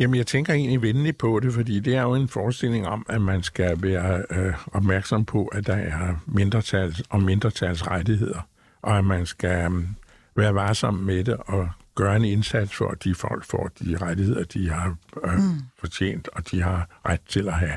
[0.00, 3.20] Jamen, jeg tænker egentlig venligt på det, fordi det er jo en forestilling om, at
[3.20, 8.48] man skal være øh, opmærksom på, at der er mindretals- og mindretalsrettigheder
[8.84, 9.96] og at man skal um,
[10.36, 14.44] være varsom med det og gøre en indsats for, at de folk får de rettigheder,
[14.44, 15.60] de har øh, mm.
[15.78, 17.76] fortjent, og de har ret til at have.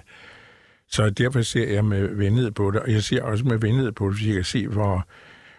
[0.89, 4.09] Så derfor ser jeg med venlighed på det, og jeg ser også med venlighed på
[4.09, 5.07] det, fordi jeg kan se, hvor,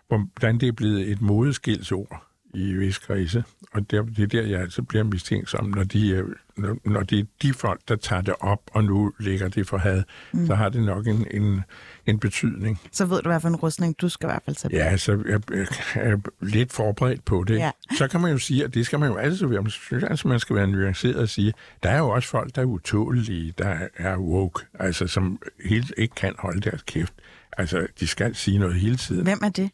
[0.09, 3.45] hvordan det er blevet et modeskilsord i vis krise.
[3.73, 6.25] Og det, det er der, jeg altså bliver mistænksom, når de, øh,
[6.85, 10.03] når, det er de folk, der tager det op, og nu ligger det for had,
[10.33, 10.47] mm.
[10.47, 11.61] så har det nok en, en,
[12.07, 12.81] en betydning.
[12.93, 14.77] Så ved du, hvad for en rustning du skal i hvert fald tage på.
[14.77, 17.59] Ja, så jeg, jeg er lidt forberedt på det.
[17.59, 17.71] Ja.
[17.99, 19.65] Så kan man jo sige, at det skal man jo altid være.
[20.11, 23.55] Altså, man skal være nuanceret og sige, der er jo også folk, der er utålige,
[23.59, 27.13] der er woke, altså som helt ikke kan holde deres kæft.
[27.59, 29.23] Altså, de skal sige noget hele tiden.
[29.23, 29.71] Hvem er det?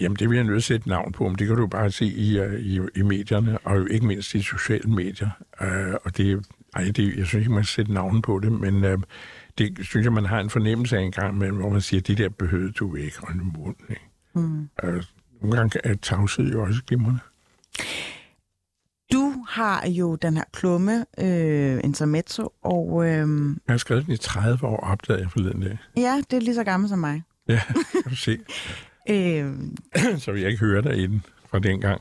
[0.00, 1.90] Jamen, det vil jeg nødt til at sætte navn på, men det kan du bare
[1.90, 5.30] se i, uh, i, i medierne, og ikke mindst i sociale medier.
[5.60, 8.84] Uh, og det, ej, det, jeg synes ikke, man skal sætte navn på det, men
[8.84, 9.00] uh,
[9.58, 12.18] det synes jeg, man har en fornemmelse af en gang imellem, hvor man siger, det
[12.18, 13.84] der behøvede du ikke holde munden.
[13.90, 14.02] Ikke?
[14.34, 14.68] Mm.
[14.84, 15.02] Uh,
[15.42, 17.20] nogle gange er tavshed jo også glimrende.
[19.12, 23.10] Du har jo den her klumme, øh, Intermezzo, og øh,
[23.66, 25.78] Jeg har skrevet den i 30 år, opdagede jeg forleden dag.
[25.96, 27.22] ja, det er lige så gammel som mig.
[27.48, 27.60] Ja,
[27.92, 28.38] kan du se.
[29.10, 29.54] Øh,
[30.24, 32.00] Så vil jeg ikke høre dig i den fra dengang.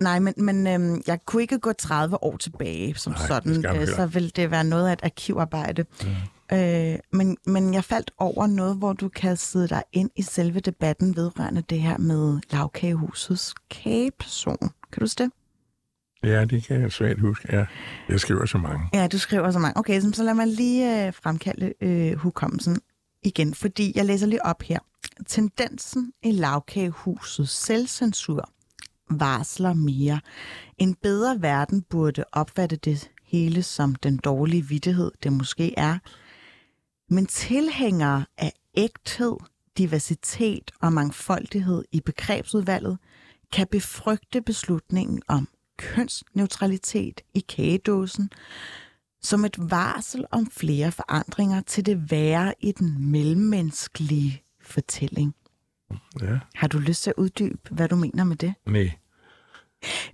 [0.00, 3.86] nej, men, men øh, jeg kunne ikke gå 30 år tilbage som Nej, sådan, øh,
[3.86, 5.84] så ville det være noget af et arkivarbejde.
[6.52, 11.16] Øh, men, men jeg faldt over noget, hvor du kastede dig ind i selve debatten
[11.16, 14.58] vedrørende det her med lavkagehusets kageperson.
[14.60, 15.32] Kan du huske det?
[16.22, 17.56] Ja, det kan jeg svært huske.
[17.56, 17.64] Ja,
[18.08, 18.88] jeg skriver så mange.
[18.94, 19.78] Ja, du skriver så mange.
[19.78, 22.78] Okay, så så lad mig lige øh, fremkalde øh, hukommelsen
[23.26, 24.78] igen, fordi jeg læser lige op her.
[25.26, 28.50] Tendensen i lavkagehusets selvcensur
[29.10, 30.20] varsler mere.
[30.78, 35.98] En bedre verden burde opfatte det hele som den dårlige vittighed, det måske er.
[37.10, 39.36] Men tilhængere af ægthed,
[39.78, 42.98] diversitet og mangfoldighed i begrebsudvalget
[43.52, 48.30] kan befrygte beslutningen om kønsneutralitet i kagedåsen
[49.22, 55.34] som et varsel om flere forandringer til det værre i den mellemmenneskelige fortælling.
[56.20, 58.54] Ja, Har du lyst til at uddybe, hvad du mener med det?
[58.66, 58.92] nej.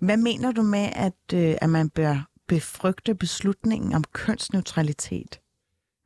[0.00, 5.40] Hvad mener du med, at, øh, at man bør befrygte beslutningen om kønsneutralitet?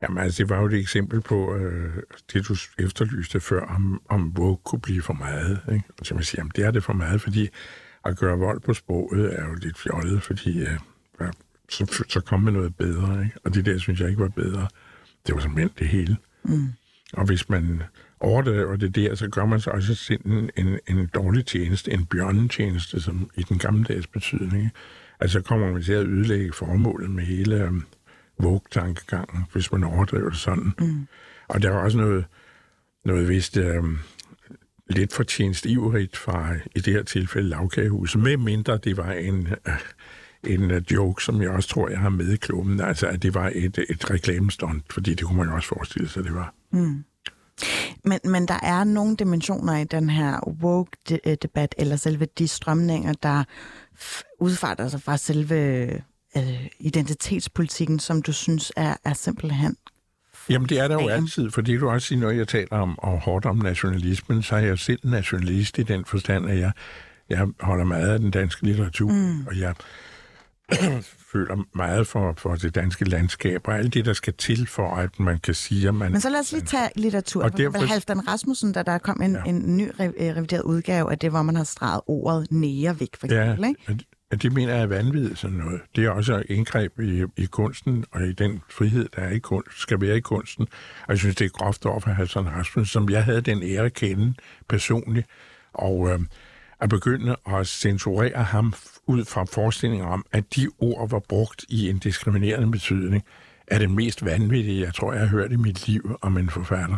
[0.03, 4.37] Jamen, altså, det var jo et eksempel på øh, det, du efterlyste før, om, om
[4.37, 5.61] Vogue kunne blive for meget.
[5.73, 5.85] Ikke?
[6.03, 7.49] Så man siger, jamen, det er det for meget, fordi
[8.05, 10.79] at gøre vold på sproget er jo lidt fjollet, fordi øh,
[11.69, 13.25] så, så kom med noget bedre.
[13.25, 13.39] Ikke?
[13.45, 14.69] Og det der synes jeg ikke var bedre.
[15.27, 16.17] Det var simpelthen det hele.
[16.45, 16.69] Mm.
[17.13, 17.83] Og hvis man
[18.21, 23.01] overdriver det der, så gør man så også selv en, en, dårlig tjeneste, en bjørnetjeneste,
[23.01, 24.57] som i den gammeldags betydning.
[24.57, 24.71] ikke?
[25.21, 27.85] Altså kommer man til at ødelægge formålet med hele um,
[28.39, 30.73] Vogue-tankegangen, hvis man overdriver det sådan.
[30.79, 31.07] Mm.
[31.49, 32.25] Og der er også noget,
[33.05, 33.99] noget vist um,
[34.91, 39.73] lidt for tjenestivrigt fra, i det her tilfælde, lavkagehuset, med mindre det var en, uh,
[40.47, 42.81] en uh, joke, som jeg også tror, jeg har med i klubben.
[42.81, 46.25] Altså, at det var et, et reklamestunt, fordi det kunne man jo også forestille sig,
[46.25, 46.55] det var.
[48.05, 53.45] Men, men der er nogle dimensioner i den her woke-debat, eller selve de strømninger, der
[54.41, 55.87] udfarter sig fra selve
[56.37, 59.77] øh, identitetspolitikken, som du synes er, er simpelthen...
[60.49, 63.21] Jamen, det er der jo altid, fordi du også siger, når jeg taler om, og
[63.21, 66.73] hårdt om nationalismen, så er jeg selv nationalist i den forstand, at jeg,
[67.29, 69.47] jeg holder meget af den danske litteratur, mm.
[69.47, 69.75] og jeg
[71.33, 75.21] føler meget for, for det danske landskab, og alt det, der skal til for, at
[75.21, 76.13] man kan sige, at man...
[76.13, 77.45] Men så lad os lige tage litteratur.
[77.45, 77.87] Og derfor-.
[77.87, 79.39] Halvdan Rasmussen, der der kom en, Ja.
[79.39, 79.51] ja.
[79.51, 83.27] en ny øh, revideret udgave af det, hvor man har streget ordet nære væk, for
[83.31, 83.69] Ja, eksempel.
[83.69, 83.81] Ikke?
[83.87, 85.81] at- at det mener jeg er vanvittigt sådan noget.
[85.97, 89.39] Det er også et indgreb i, i kunsten, og i den frihed, der er i
[89.39, 90.63] kunst, skal være i kunsten.
[91.03, 93.85] Og jeg synes, det er groft over for Hassan Rasmussen, som jeg havde den ære
[93.85, 94.35] at kende
[94.69, 95.27] personligt,
[95.75, 96.21] og øh,
[96.81, 98.75] at begynde at censurere ham
[99.07, 103.25] ud fra forestillinger om, at de ord var brugt i en diskriminerende betydning,
[103.67, 106.97] er det mest vanvittige, jeg tror, jeg har hørt i mit liv om en forfatter.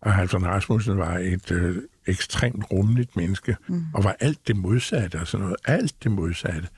[0.00, 3.84] Og Halvdan Rasmussen var et øh, ekstremt rummeligt menneske, mm.
[3.94, 5.56] og var alt det modsatte og sådan noget.
[5.64, 6.68] Alt det modsatte.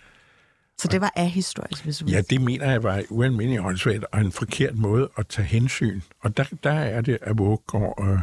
[0.78, 2.06] Så det var ahistorisk, hvis du.
[2.06, 6.00] Ja, det mener jeg var ualmindelig åndssvagt og en forkert måde at tage hensyn.
[6.20, 8.18] Og der, der er det, at Vogue går, øh,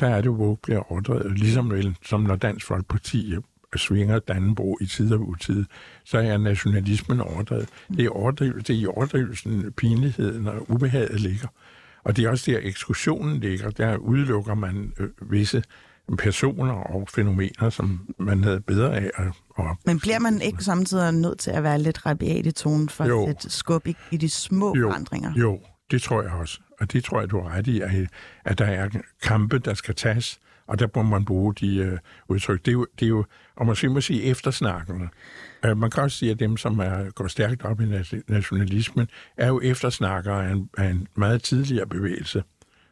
[0.00, 1.38] der er det, Vogue bliver overdrevet.
[1.38, 3.42] Ligesom vel, som når Dansk Folkeparti øh,
[3.76, 5.64] svinger Dannenbro i tid og utid,
[6.04, 7.68] så er nationalismen overdrevet.
[7.96, 11.48] Det er, overdrivet, det er i overdrivelsen, pinligheden og ubehaget ligger.
[12.04, 13.70] Og det er også der, ekskursionen ligger.
[13.70, 15.62] Der udelukker man øh, visse
[16.18, 19.26] personer og fænomener, som man havde bedre af at,
[19.58, 23.04] at Men bliver man ikke samtidig nødt til at være lidt rabiat i tonen for
[23.04, 23.22] Jo.
[23.22, 25.32] at sætte skub i, i de små jo, forandringer?
[25.36, 26.60] Jo, det tror jeg også.
[26.80, 27.90] Og det tror jeg, du har ret i, at,
[28.44, 28.88] at der er
[29.22, 32.60] kampe, der skal tages, og der må man bruge de øh, udtryk.
[32.64, 33.24] Det er, jo, det er jo,
[33.56, 35.08] om man skal må sige, eftersnakkerne.
[35.64, 37.84] Øh, man kan også sige, at dem, som er, går stærkt op i
[38.28, 42.42] nationalismen, er jo eftersnakkere af en, af en meget tidligere bevægelse,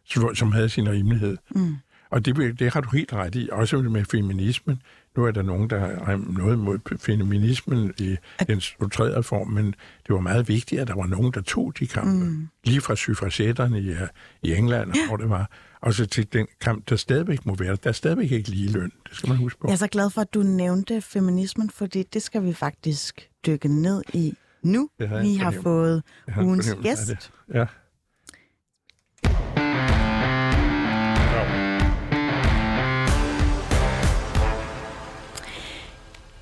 [0.05, 1.37] som, som havde sin rimelighed.
[1.51, 1.77] Mm.
[2.16, 4.83] Og det, det har du helt ret i, også med feminismen.
[5.16, 9.66] Nu er der nogen, der har noget mod feminismen i den tredje form, men
[10.07, 12.24] det var meget vigtigt, at der var nogen, der tog de kampe.
[12.24, 12.48] Mm.
[12.64, 14.09] Lige fra syfrasetterne i, øh,
[14.42, 15.09] i England, ja.
[15.09, 15.50] hvor det var,
[15.81, 17.76] og så til den kamp, der stadigvæk må være.
[17.76, 19.68] Der er stadigvæk ikke lige løn, det skal man huske på.
[19.68, 23.68] Jeg er så glad for, at du nævnte feminismen, fordi det skal vi faktisk dykke
[23.68, 24.88] ned i nu.
[25.00, 26.02] Har Vi har fået
[26.38, 27.31] ugens gæst.
[27.55, 27.66] Ja.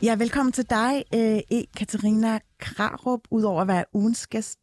[0.05, 1.65] Ja, velkommen til dig, øh, E.
[1.77, 4.59] Katarina Krarup, udover at være ugens gæst.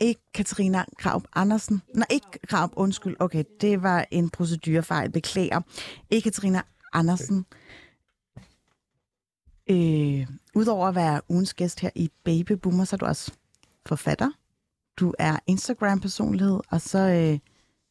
[0.00, 1.82] Ikke Katarina Krarup Andersen.
[1.94, 3.16] Nej, ikke Krarup, undskyld.
[3.18, 5.10] Okay, det var en procedurefejl.
[5.10, 5.60] Beklager.
[6.10, 7.46] Ikke Katarina Andersen.
[9.70, 13.32] Øh, udover at være ugens gæst her i Baby Boomer, så er du også
[13.86, 14.30] forfatter.
[14.96, 17.38] Du er Instagram-personlighed, og så, øh,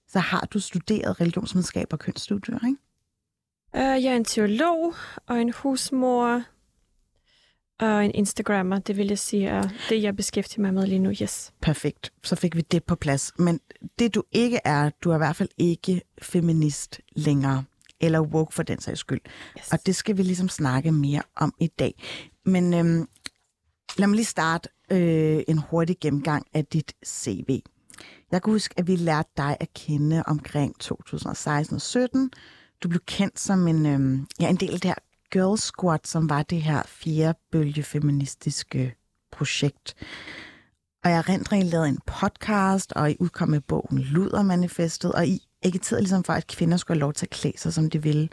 [0.08, 2.89] så har du studeret religionsvidenskab og kønsstudier, ikke?
[3.74, 4.94] Uh, jeg er en teolog
[5.28, 6.44] og en husmor
[7.80, 8.80] og en Instagrammer.
[8.80, 11.10] Det vil jeg sige er det, jeg beskæftiger mig med lige nu.
[11.22, 11.54] Yes.
[11.62, 12.14] Perfekt.
[12.24, 13.32] Så fik vi det på plads.
[13.38, 13.60] Men
[14.00, 17.64] det du ikke er, du er i hvert fald ikke feminist længere.
[18.02, 19.22] Eller woke for den sags skyld.
[19.60, 19.72] yes.
[19.72, 21.94] Og det skal vi ligesom snakke mere om i dag.
[22.46, 23.08] Men øhm,
[23.98, 27.60] lad mig lige starte øh, en hurtig gennemgang af dit CV.
[28.32, 32.32] Jeg kan huske, at vi lærte dig at kende omkring 2016 og 17.
[32.84, 34.96] Du blev kendt som en, øhm, ja, en del af det her
[35.32, 38.96] Girl Squad, som var det her fjerde bølge feministiske
[39.32, 39.96] projekt.
[41.04, 45.40] Og jeg rent rent lavede en podcast, og I udkom med bogen Ludermanifestet, og I
[45.64, 48.30] agiterede ligesom for, at kvinder skulle have lov til at klæde sig, som de ville,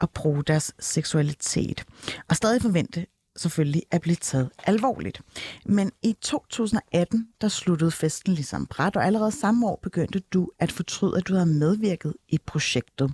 [0.00, 1.84] og bruge deres seksualitet.
[2.28, 5.22] Og stadig forvente selvfølgelig er blevet taget alvorligt.
[5.66, 10.72] Men i 2018, der sluttede festen ligesom bræt, og allerede samme år begyndte du at
[10.72, 13.12] fortryde, at du havde medvirket i projektet.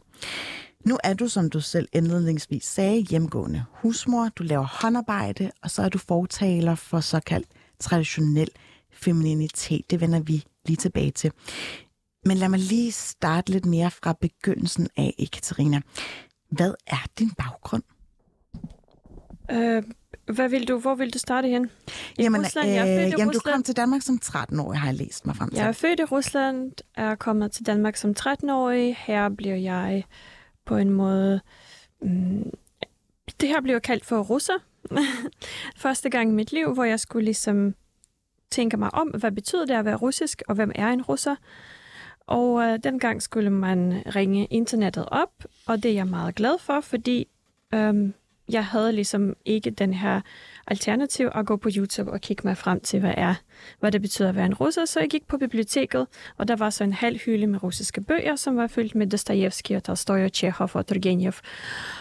[0.86, 5.82] Nu er du, som du selv indledningsvis sagde, hjemgående husmor, du laver håndarbejde, og så
[5.82, 8.48] er du fortaler for såkaldt traditionel
[8.92, 9.90] femininitet.
[9.90, 11.32] Det vender vi lige tilbage til.
[12.24, 15.80] Men lad mig lige starte lidt mere fra begyndelsen af, Ekaterina.
[16.50, 17.82] Hvad er din baggrund?
[19.50, 19.82] Øh,
[20.30, 21.70] hvad vil du, hvor vil du starte hen?
[22.18, 22.68] I jamen, Rusland?
[22.68, 23.54] Jeg er øh, født i jamen, du Rusland.
[23.54, 25.58] kom til Danmark som 13 år, har jeg læst mig frem til.
[25.58, 28.96] Jeg er født i Rusland, er kommet til Danmark som 13-årig.
[28.98, 30.04] Her bliver jeg
[30.64, 31.40] på en måde...
[32.02, 32.50] Mm,
[33.40, 34.52] det her bliver kaldt for russer.
[35.76, 37.74] Første gang i mit liv, hvor jeg skulle ligesom
[38.50, 41.36] tænke mig om, hvad betyder det at være russisk, og hvem er en russer?
[42.26, 46.80] Og øh, dengang skulle man ringe internettet op, og det er jeg meget glad for,
[46.80, 47.28] fordi
[47.74, 48.14] øhm,
[48.52, 50.20] jeg havde ligesom ikke den her
[50.66, 53.34] alternativ at gå på YouTube og kigge mig frem til, hvad er,
[53.80, 54.84] hvad det betyder at være en russer.
[54.84, 58.36] Så jeg gik på biblioteket, og der var så en halv hylde med russiske bøger,
[58.36, 61.32] som var fyldt med Dostojevski og Tolstoy og Chekhov og Turgenev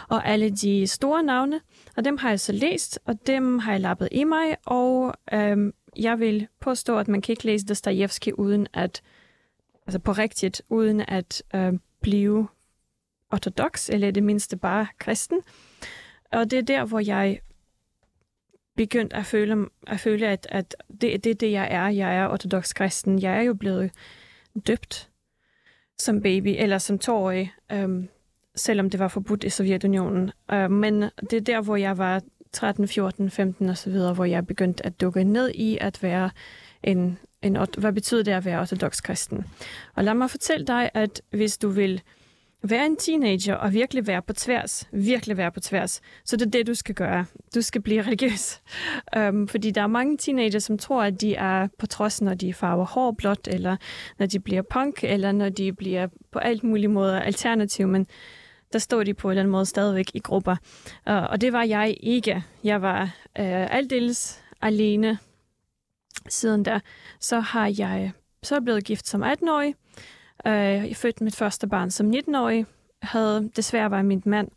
[0.09, 1.59] og alle de store navne.
[1.97, 5.73] Og dem har jeg så læst, og dem har jeg lappet i mig, og øhm,
[5.97, 9.01] jeg vil påstå, at man kan ikke læse Dostojevski uden at,
[9.87, 12.47] altså på rigtigt, uden at øh, blive
[13.31, 15.37] ortodox, eller i det mindste bare kristen.
[16.31, 17.39] Og det er der, hvor jeg
[18.75, 21.87] begyndte at føle, at, føle, at, at det, det er det, jeg er.
[21.87, 23.21] Jeg er ortodox kristen.
[23.21, 23.91] Jeg er jo blevet
[24.67, 25.09] døbt
[25.97, 28.09] som baby, eller som tårig, øhm,
[28.55, 30.31] selvom det var forbudt i Sovjetunionen.
[30.51, 34.25] Øh, men det er der, hvor jeg var 13, 14, 15 og så videre, hvor
[34.25, 36.29] jeg begyndte at dukke ned i at være
[36.83, 39.45] en, en hvad betyder det at være ortodox kristen?
[39.95, 42.01] Og lad mig fortælle dig, at hvis du vil
[42.63, 46.49] være en teenager og virkelig være på tværs, virkelig være på tværs, så det er
[46.49, 47.25] det, du skal gøre.
[47.55, 48.61] Du skal blive religiøs.
[49.17, 52.53] Um, fordi der er mange teenager, som tror, at de er på trods, når de
[52.53, 53.77] farver hår blåt, eller
[54.19, 58.07] når de bliver punk, eller når de bliver på alt mulige måder alternativ, men
[58.73, 60.55] der står de på en eller anden måde stadigvæk i grupper.
[61.09, 62.43] Uh, og det var jeg ikke.
[62.63, 63.01] Jeg var
[63.39, 65.17] uh, aldeles alene
[66.27, 66.79] siden da.
[67.19, 68.11] Så har jeg
[68.43, 69.75] så er jeg blevet gift som 18-årig,
[70.45, 72.65] jeg fødte mit første barn som 19-årig.
[73.01, 74.47] Havde desværre var min mand,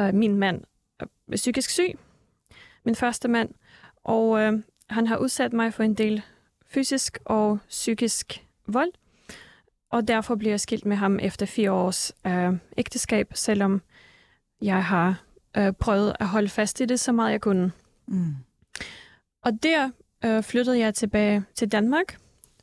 [0.00, 0.62] uh, min mand
[1.02, 1.98] uh, psykisk syg.
[2.84, 3.48] Min første mand.
[4.04, 4.38] Og
[4.90, 6.22] han har udsat mig for en del
[6.66, 8.92] fysisk og psykisk vold.
[9.90, 12.12] Og derfor bliver jeg skilt med ham efter fire års
[12.76, 13.82] ægteskab, selvom
[14.62, 15.22] jeg har
[15.78, 17.72] prøvet at holde fast i det så meget jeg kunne.
[18.06, 18.34] Mm.
[19.42, 19.90] Og der
[20.26, 22.18] uh, flyttede jeg tilbage til Danmark,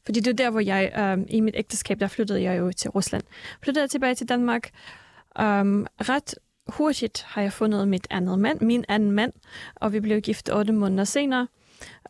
[0.05, 2.89] fordi det er der, hvor jeg, øh, i mit ægteskab, der flyttede jeg jo til
[2.89, 3.23] Rusland.
[3.63, 4.69] Flyttede jeg tilbage til Danmark.
[5.39, 6.35] Um, ret
[6.67, 9.33] hurtigt har jeg fundet mit andet mand, min anden mand,
[9.75, 11.47] og vi blev gift otte måneder senere.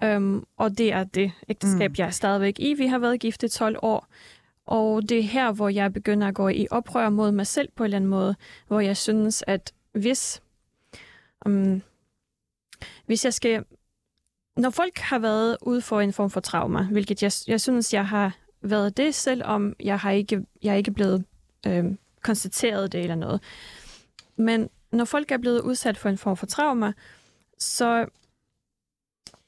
[0.06, 1.96] Um, og det er det ægteskab, mm.
[1.98, 2.74] jeg er stadigvæk i.
[2.74, 4.08] Vi har været gift i 12 år.
[4.66, 7.84] Og det er her, hvor jeg begynder at gå i oprør mod mig selv på
[7.84, 8.36] en eller anden måde,
[8.68, 10.42] hvor jeg synes, at hvis,
[11.46, 11.82] um,
[13.06, 13.64] hvis jeg skal
[14.58, 18.08] når folk har været ude for en form for trauma, hvilket jeg, jeg synes, jeg
[18.08, 21.26] har været det, selvom jeg har ikke, jeg er ikke blevet
[21.68, 21.86] øh,
[22.24, 23.42] konstateret det eller noget.
[24.36, 26.94] Men når folk er blevet udsat for en form for trauma,
[27.60, 28.06] så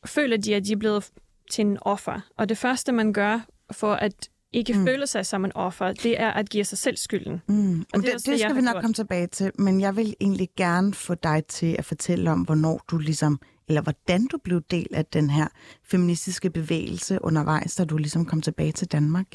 [0.06, 1.12] føler de, at de er blevet
[1.52, 2.20] til en offer.
[2.38, 3.40] Og det første, man gør
[3.72, 4.86] for at ikke mm.
[4.86, 7.42] føle sig som en offer, det er at give sig selv skylden.
[7.48, 7.80] Mm.
[7.80, 8.84] Og det det, også det det, skal vi nok gjort.
[8.84, 12.82] komme tilbage til, men jeg vil egentlig gerne få dig til at fortælle om, hvornår
[12.88, 15.48] du ligesom, eller hvordan du blev del af den her
[15.84, 19.28] feministiske bevægelse undervejs, da du ligesom kom tilbage til Danmark.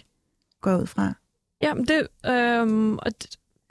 [0.61, 1.15] Går ud fra.
[1.63, 3.13] Ja, det, øh, og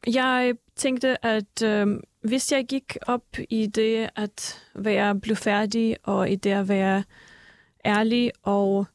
[0.07, 1.87] jeg tænkte, at øh,
[2.21, 7.03] hvis jeg gik op i det at være blufærdig, og i det at være
[7.85, 8.85] ærlig, og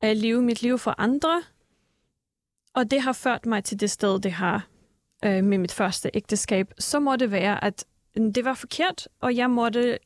[0.00, 1.42] at leve mit liv for andre,
[2.74, 4.66] og det har ført mig til det sted, det har
[5.24, 7.84] øh, med mit første ægteskab, så må det være, at
[8.16, 9.98] mm, det var forkert, og jeg måtte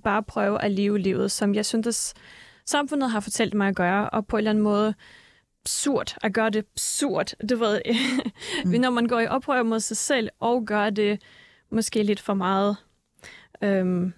[0.00, 2.14] bare prøve at leve livet, som jeg synes,
[2.66, 4.94] samfundet har fortalt mig at gøre, og på en eller anden måde
[5.66, 7.34] surt, at gøre det surt.
[7.50, 7.80] Du ved,
[8.64, 8.70] mm.
[8.80, 11.22] når man går i oprør mod sig selv, og gør det
[11.70, 12.76] måske lidt for meget.
[13.62, 14.12] Øhm,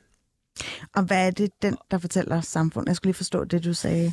[0.94, 2.88] Og hvad er det, den, der fortæller samfundet?
[2.88, 4.12] Jeg skulle lige forstå det, du sagde.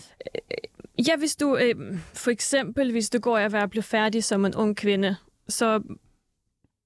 [1.08, 4.78] Ja, hvis du øh, for eksempel, hvis du går og bliver færdig som en ung
[4.78, 5.16] kvinde,
[5.50, 5.82] så,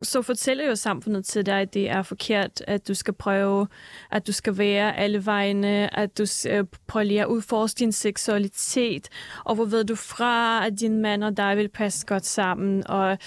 [0.01, 3.67] så fortæller jo samfundet til dig, at det er forkert, at du skal prøve,
[4.11, 9.09] at du skal være alle vegne, at du øh, prøver lige at udforske din seksualitet,
[9.45, 13.17] og hvor ved du fra, at din mand og dig vil passe godt sammen, og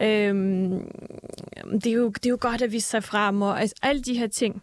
[0.00, 0.92] øhm,
[1.72, 4.18] det, er jo, det er jo godt at vise sig frem, og altså, alle de
[4.18, 4.62] her ting.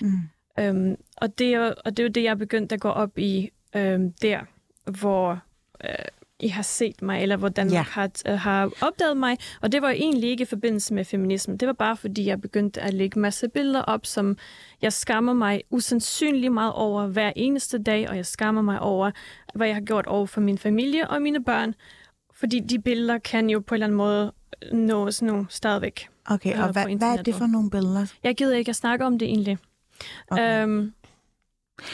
[0.00, 0.18] Mm.
[0.58, 3.18] Øhm, og, det er, og det er jo det, jeg er begyndt at gå op
[3.18, 4.40] i øhm, der,
[4.84, 5.40] hvor
[5.84, 7.82] øh, I har set mig, eller hvor Danmark Ja.
[7.82, 9.38] har, øh, har opdaget mig.
[9.62, 11.56] Og det var egentlig ikke i forbindelse med feminisme.
[11.56, 14.36] Det var bare, fordi jeg begyndte at lægge masse billeder op, som
[14.82, 19.10] jeg skammer mig usandsynligt meget over hver eneste dag, og jeg skammer mig over,
[19.54, 21.74] hvad jeg har gjort over for min familie og mine børn.
[22.34, 24.32] Fordi de billeder kan jo på en eller anden måde
[24.72, 26.08] nås nu stadigvæk.
[26.26, 28.06] Okay, og hvad, hvad er det for nogle billeder?
[28.22, 29.58] Jeg gider ikke at snakke om det egentlig.
[30.30, 30.62] Okay.
[30.62, 30.92] Øhm,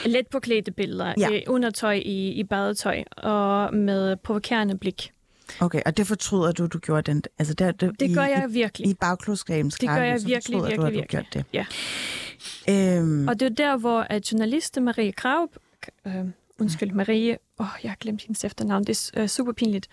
[0.07, 1.31] let påklædte billeder, Ja.
[1.31, 1.41] ja.
[1.49, 5.13] undertøj i, i badetøj og med provokerende blik.
[5.61, 7.23] Okay, og det fortryder du, du gjorde den.
[7.39, 8.89] Altså det, det, Det i, gør jeg i, virkelig.
[8.91, 11.45] i bagklodskabens Det gør jeg virkelig, fortryder du, virkelig, at du gjort det.
[11.53, 12.97] Ja.
[12.99, 15.49] Øhm, Og det er der, hvor at journaliste Marie Krav,
[16.07, 16.15] øh,
[16.61, 19.89] undskyld, Marie, åh, oh, jeg har glemt hendes efternavn, det er øh, super pinligt.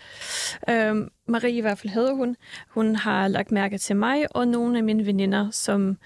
[0.70, 0.96] Øh,
[1.28, 2.36] Marie i hvert fald hedder hun.
[2.70, 5.98] Hun har lagt mærke til mig og nogle af mine veninder, som...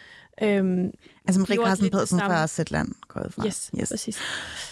[0.44, 0.84] Øh,
[1.28, 3.46] altså Marie Carsten Pedersen fra Zetland går fra.
[3.48, 3.90] yes, yes.
[3.90, 4.20] præcis.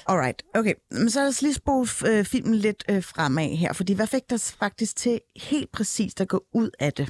[0.05, 0.73] Alright, okay.
[0.91, 4.29] Men så lad os lige spole øh, filmen lidt øh, fremad her, fordi hvad fik
[4.29, 7.09] dig faktisk til helt præcist at gå ud af det?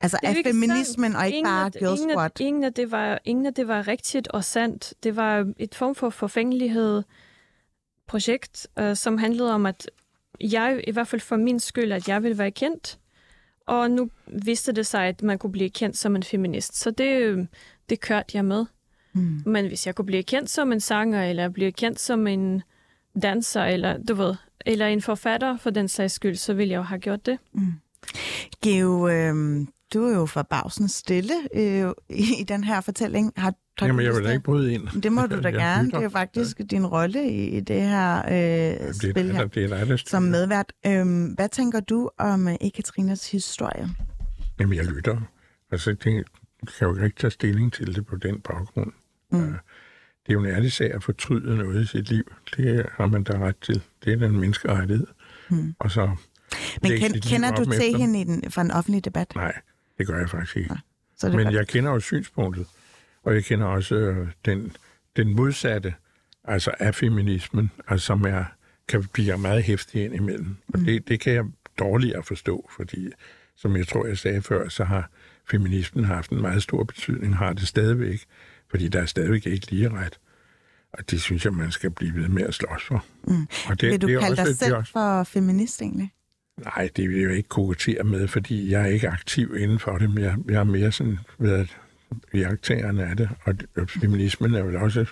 [0.00, 1.16] Altså Det er ikke feminismen sandt.
[1.16, 2.40] og ikke ingen bare Girl ingen Squad.
[2.40, 4.94] ingen, af det var, ingen af det var rigtigt og sandt.
[5.02, 7.02] Det var et form for forfængelighed
[8.06, 9.90] projekt, øh, som handlede om, at
[10.40, 12.98] jeg, i hvert fald for min skyld, at jeg ville være kendt.
[13.66, 16.76] Og nu viste det sig, at man kunne blive kendt som en feminist.
[16.76, 17.48] Så det,
[17.88, 18.66] det kørte jeg med.
[19.12, 19.42] Mm.
[19.46, 22.62] Men hvis jeg kunne blive kendt som en sanger, eller blive kendt som en
[23.22, 24.34] danser, eller du ved,
[24.66, 27.38] eller en forfatter for den sags skyld, så ville jeg jo have gjort det.
[28.62, 33.32] Geo, øh, du er jo forbavsende stille øh, i, i den her fortælling.
[33.36, 35.02] Har, har Jamen, jeg vil da ikke bryde ind.
[35.02, 35.88] Det må du da Jeg gerne.
[35.90, 36.64] Det er jo faktisk ja.
[36.64, 39.38] din rolle i, i det her øh, Jamen, spil det, er, her.
[39.40, 39.96] der- det er der.
[39.96, 40.72] Som medvært.
[40.86, 43.88] Øhm, hvad tænker du om øh, Ekaterinas historie?
[44.60, 45.20] Jamen, jeg lytter.
[45.70, 46.24] Altså, det
[46.78, 48.92] kan jo ikke tage stilling til det på den baggrund.
[49.32, 49.38] Mm.
[49.44, 52.32] Øh, Det er jo en ærlig sag at fortryde noget i sit liv.
[52.56, 53.82] Det har man da ret til.
[54.04, 55.06] Det er den menneskerettighed.
[55.50, 55.74] Mm.
[55.78, 56.16] Og så Men
[56.90, 59.32] lægge ken, sit liv kender du til hende i den, fra en offentlig debat?
[59.34, 59.52] Nej,
[59.98, 60.74] det gør jeg faktisk ikke.
[61.18, 61.54] Så er det Men godt.
[61.54, 62.66] jeg kender jo synspunktet,
[63.22, 64.72] og jeg kender også øh, den,
[65.16, 65.94] den modsatte,
[66.44, 68.44] altså af feminismen, altså som er,
[68.88, 70.56] kan blive meget hæftig ind imellem.
[70.74, 70.84] Og Mm.
[70.84, 71.44] det, det kan jeg
[71.78, 73.08] dårligere forstå, fordi,
[73.56, 75.10] som jeg tror, jeg sagde før, så har
[75.50, 78.24] feminismen haft en meget stor betydning, har det stadigvæk,
[78.70, 80.18] fordi der er stadigvæk ikke lige ret.
[80.92, 83.04] Og det synes jeg, man skal blive ved med at slås for.
[83.26, 83.46] Mm.
[83.68, 86.12] Og det, Vil du det er kalde også, dig selv også, for feminist egentlig?
[86.64, 89.98] Nej, det vil jeg jo ikke kokettere med, fordi jeg er ikke aktiv inden for
[89.98, 91.76] det, men jeg, jeg er mere sådan været
[92.34, 93.54] jagttagerne af det, og
[93.88, 95.06] feminismen er vel også,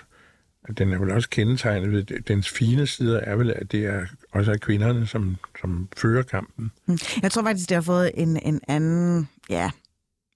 [0.77, 4.51] den er vel også kendetegnet ved, dens fine sider er vel, at det er også
[4.51, 6.71] er kvinderne, som, som fører kampen.
[6.85, 6.97] Mm.
[7.21, 9.71] Jeg tror faktisk, det har fået en, en anden, ja,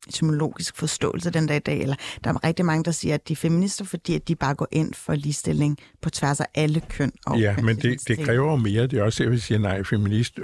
[0.07, 1.81] etymologisk forståelse den dag i dag.
[1.81, 4.55] Eller der er rigtig mange, der siger, at de er feminister, fordi at de bare
[4.55, 8.55] går ind for ligestilling på tværs af alle køn og Ja, men det, det kræver
[8.55, 8.87] mere.
[8.87, 10.39] Det er også, jeg vil sige, nej, feminist,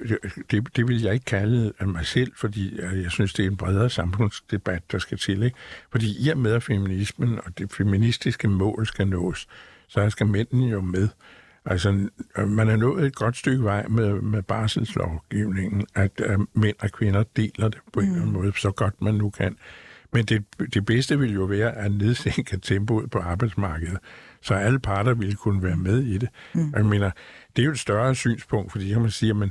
[0.51, 3.49] det, det vil jeg ikke kalde af mig selv, fordi øh, jeg synes, det er
[3.49, 5.43] en bredere samfundsdebat, der skal til.
[5.43, 5.57] Ikke?
[5.91, 9.47] Fordi i og med, at feminismen og det feministiske mål skal nås,
[9.87, 11.07] så skal mændene jo med.
[11.65, 16.75] Altså, øh, man er nået et godt stykke vej med, med barselslovgivningen, at uh, mænd
[16.79, 19.55] og kvinder deler det på en eller anden måde, så godt man nu kan.
[20.13, 20.43] Men det,
[20.73, 23.97] det bedste ville jo være at nedsænke tempoet på arbejdsmarkedet,
[24.41, 26.29] så alle parter ville kunne være med i det.
[26.53, 26.73] Mm.
[26.75, 27.11] Jeg mener,
[27.55, 29.49] det er jo et større synspunkt, fordi kan man sige, at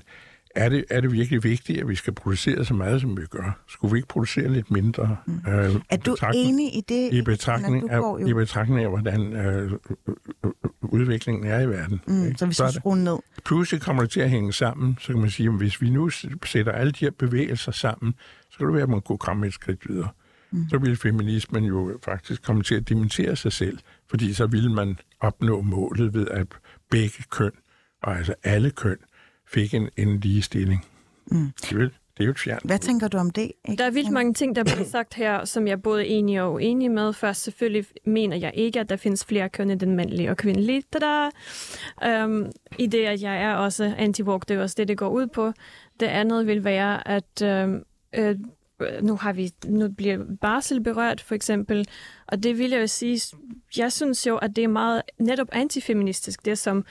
[0.55, 3.59] er det, er det virkelig vigtigt, at vi skal producere så meget, som vi gør?
[3.69, 5.17] Skulle vi ikke producere lidt mindre?
[5.27, 5.35] Mm.
[5.49, 7.13] Øh, Er du enig i det?
[7.13, 9.73] i betragtning, af, i betragtning af, hvordan øh,
[10.45, 10.51] øh,
[10.83, 12.01] udviklingen er i verden.
[12.07, 12.39] mm, ikke?
[12.39, 13.19] så vi skal skrue ned.
[13.45, 16.11] pludselig kommer det til at hænge sammen, så kan man sige, at hvis vi nu
[16.45, 18.15] sætter alle de her bevægelser sammen,
[18.51, 20.09] så kan det være, at man kunne komme et skridt videre.
[20.53, 20.69] Mm.
[20.69, 23.79] Så ville feminismen jo faktisk komme til at dementere sig selv,
[24.11, 26.47] fordi så ville man opnå målet ved, at
[26.91, 27.51] begge køn,
[28.03, 28.97] og altså alle køn,
[29.53, 30.87] fik en, en ligestilling.
[31.27, 31.53] Mm.
[31.61, 32.65] Det, er jo, det er jo et fjernt.
[32.65, 33.53] Hvad tænker du om det?
[33.69, 33.79] Ikke?
[33.79, 36.53] Der er vildt mange ting, der bliver sagt her, som jeg er både enig og
[36.53, 37.13] uenig med.
[37.13, 40.83] Først selvfølgelig mener jeg ikke, at der findes flere køn end den mandlige og kvindelige.
[40.93, 41.29] Tada!
[42.25, 45.27] Um, I det, at jeg er også anti-woke, det er også det, det går ud
[45.27, 45.53] på.
[46.01, 47.85] Det andet vil være, at øhm,
[48.15, 48.37] øh,
[49.03, 51.89] nu har vi nu bliver barsel berørt, for eksempel.
[52.27, 53.21] Og det vil jeg jo sige,
[53.77, 56.85] jeg synes jo, at det er meget netop antifeministisk, det som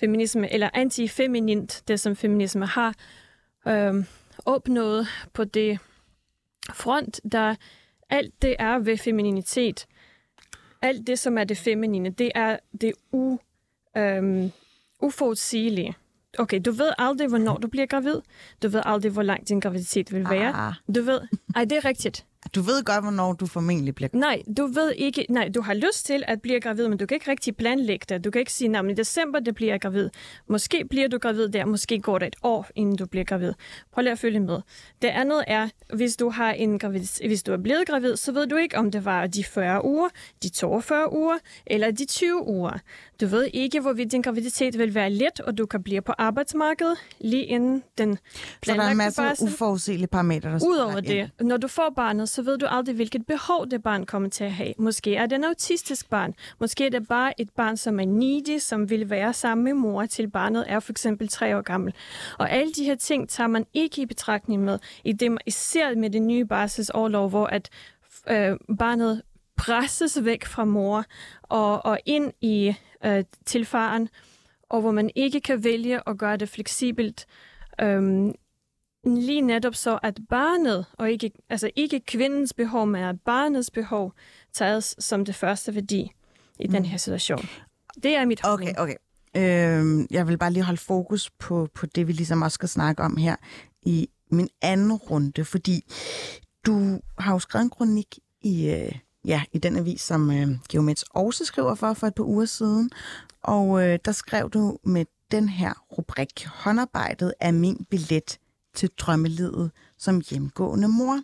[0.00, 2.94] feminisme, eller antifeminint, det som feminisme har
[3.68, 4.04] øhm,
[4.44, 5.78] opnået på det
[6.72, 7.54] front, der
[8.10, 9.86] alt det er ved femininitet.
[10.82, 13.38] Alt det, som er det feminine, det er det u,
[13.96, 14.50] øhm,
[15.00, 15.94] uforudsigelige.
[16.38, 18.16] Okay, du ved aldrig, hvornår du bliver gravid.
[18.62, 20.54] Du ved aldrig, hvor lang din graviditet vil være.
[20.54, 21.20] Ah, Du ved...
[21.56, 22.26] Ej, det er rigtigt.
[22.54, 24.08] Du ved godt, hvornår du formentlig bliver...
[24.12, 25.26] Nej, du ved ikke...
[25.28, 28.24] Nej, du har lyst til at blive gravid, men du kan ikke rigtig planlægge det.
[28.24, 30.10] Du kan ikke sige, nej, men i december, det bliver jeg gravid.
[30.48, 33.52] Måske bliver du gravid der, måske går det et år, inden du bliver gravid.
[33.92, 34.58] Prøv lige at følge med.
[35.02, 38.46] Det andet er, hvis du, har en gravid, hvis du er blevet gravid, så ved
[38.46, 40.08] du ikke, om det var de 40 uger,
[40.42, 42.78] de 42 uger eller de 20 uger.
[43.20, 46.96] Du ved ikke, hvorvidt din graviditet vil være let, og du kan blive på arbejdsmarkedet
[47.20, 48.20] lige inden den Så
[48.66, 49.48] der er en planlagte masse barsel.
[49.48, 53.66] uforudsigelige parametre, der Udover det, når du får barnet, så ved du aldrig, hvilket behov
[53.70, 54.74] det barn kommer til at have.
[54.78, 56.34] Måske er det en autistisk barn.
[56.60, 60.06] Måske er det bare et barn, som er needy, som vil være sammen med mor,
[60.06, 61.94] til barnet er for eksempel tre år gammel.
[62.38, 66.10] Og alle de her ting tager man ikke i betragtning med, i det, især med
[66.10, 67.70] det nye barselsårlov, hvor at
[68.30, 69.22] øh, barnet
[69.56, 71.04] presses væk fra mor
[71.42, 72.74] og, og ind i
[73.04, 74.08] øh, til faren,
[74.68, 77.26] og hvor man ikke kan vælge at gøre det fleksibelt.
[77.80, 78.34] Øhm,
[79.04, 84.12] lige netop så, at barnet, og ikke, altså ikke kvindens behov, men at barnets behov,
[84.52, 86.12] tages som det første værdi
[86.58, 86.72] i mm.
[86.72, 87.48] den her situation.
[88.02, 88.94] Det er mit Okay, okay.
[89.36, 93.02] Øhm, jeg vil bare lige holde fokus på, på det, vi ligesom også skal snakke
[93.02, 93.36] om her
[93.82, 95.84] i min anden runde, fordi
[96.66, 98.92] du har jo skrevet en kronik i, øh,
[99.24, 102.90] ja, i den avis, som øh, Geomets også skriver for for et par uger siden,
[103.42, 108.38] og øh, der skrev du med den her rubrik, håndarbejdet er min billet
[108.74, 111.20] til drømmelivet som hjemgående mor.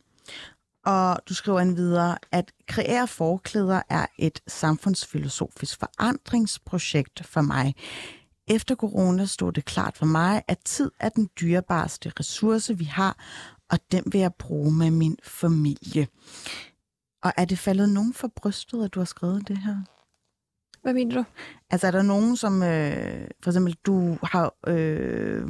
[0.87, 7.75] Og du skriver en videre, at kreere forklæder er et samfundsfilosofisk forandringsprojekt for mig.
[8.49, 13.19] Efter corona stod det klart for mig, at tid er den dyrebarste ressource, vi har,
[13.71, 16.09] og den vil jeg bruge med min familie.
[17.23, 19.96] Og er det faldet nogen for brystet, at du har skrevet det her?
[20.87, 21.25] Hvad mener du?
[21.71, 25.49] Altså er der nogen, som øh, for eksempel du har, øh,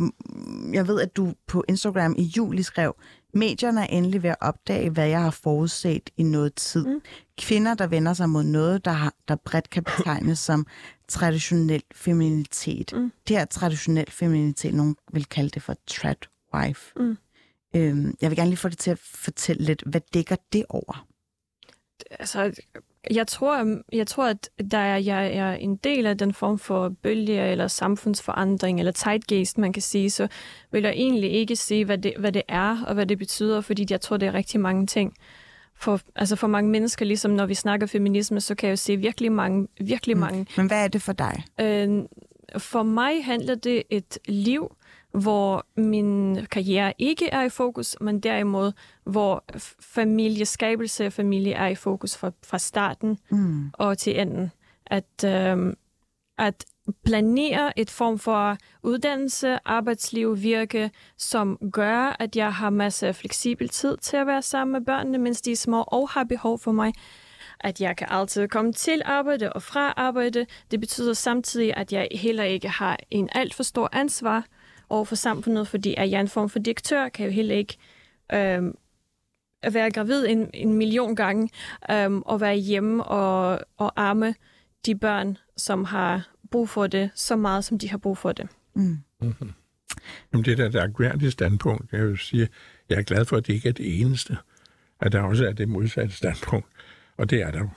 [0.72, 2.96] jeg ved, at du på Instagram i juli skrev,
[3.34, 6.86] medierne er endelig ved at opdage, hvad jeg har forudset i noget tid.
[6.86, 7.00] Mm.
[7.38, 10.66] Kvinder, der vender sig mod noget, der, har, der bredt kan betegnes som
[11.08, 12.92] traditionel feminitet.
[12.92, 13.12] Mm.
[13.28, 16.92] Det her traditionel feminitet, nogen vil kalde det for trad wife.
[16.96, 17.16] Mm.
[17.76, 21.06] Øhm, jeg vil gerne lige få det til at fortælle lidt, hvad dækker det over?
[22.10, 22.52] Altså,
[23.10, 26.88] jeg tror, jeg tror, at der er, jeg er en del af den form for
[27.02, 30.28] bølge eller samfundsforandring eller zeitgeist, man kan sige, så
[30.72, 33.86] vil jeg egentlig ikke sige, hvad det, hvad det er og hvad det betyder, fordi
[33.90, 35.14] jeg tror, det er rigtig mange ting.
[35.78, 38.96] For, altså for mange mennesker, ligesom når vi snakker feminisme, så kan jeg jo se
[38.96, 41.44] virkelig mange, virkelig mange Men hvad er det for dig?
[41.60, 42.02] Øh,
[42.58, 44.76] for mig handler det et liv,
[45.22, 48.72] hvor min karriere ikke er i fokus, men derimod,
[49.04, 49.44] hvor
[49.80, 53.70] familieskabelse og familie er i fokus fra, fra starten Mm.
[53.72, 54.50] og til enden.
[54.86, 55.72] At, øh,
[56.38, 56.64] at
[57.04, 63.68] planere et form for uddannelse, arbejdsliv, virke, som gør, at jeg har masser af fleksibel
[63.68, 66.72] tid til at være sammen med børnene, mens de er små og har behov for
[66.72, 66.92] mig
[67.60, 70.46] at jeg kan altid komme til arbejde og fra arbejde.
[70.70, 74.44] Det betyder samtidig, at jeg heller ikke har en alt for stor ansvar
[74.88, 77.76] over for samfundet, fordi at jeg er en form for direktør, kan jo heller ikke
[78.32, 78.74] øhm,
[79.72, 81.50] være gravid en, en million gange
[81.90, 84.34] øhm, og være hjemme og, og arme
[84.86, 88.48] de børn, som har brug for det, så meget som de har brug for det.
[88.74, 88.98] Mm.
[90.32, 92.48] Jamen, det der, der er kværdigt standpunkt, jeg vil sige,
[92.88, 94.36] jeg er glad for, at det ikke er det eneste.
[95.00, 96.68] At der også er det modsatte standpunkt.
[97.16, 97.68] Og det er der jo.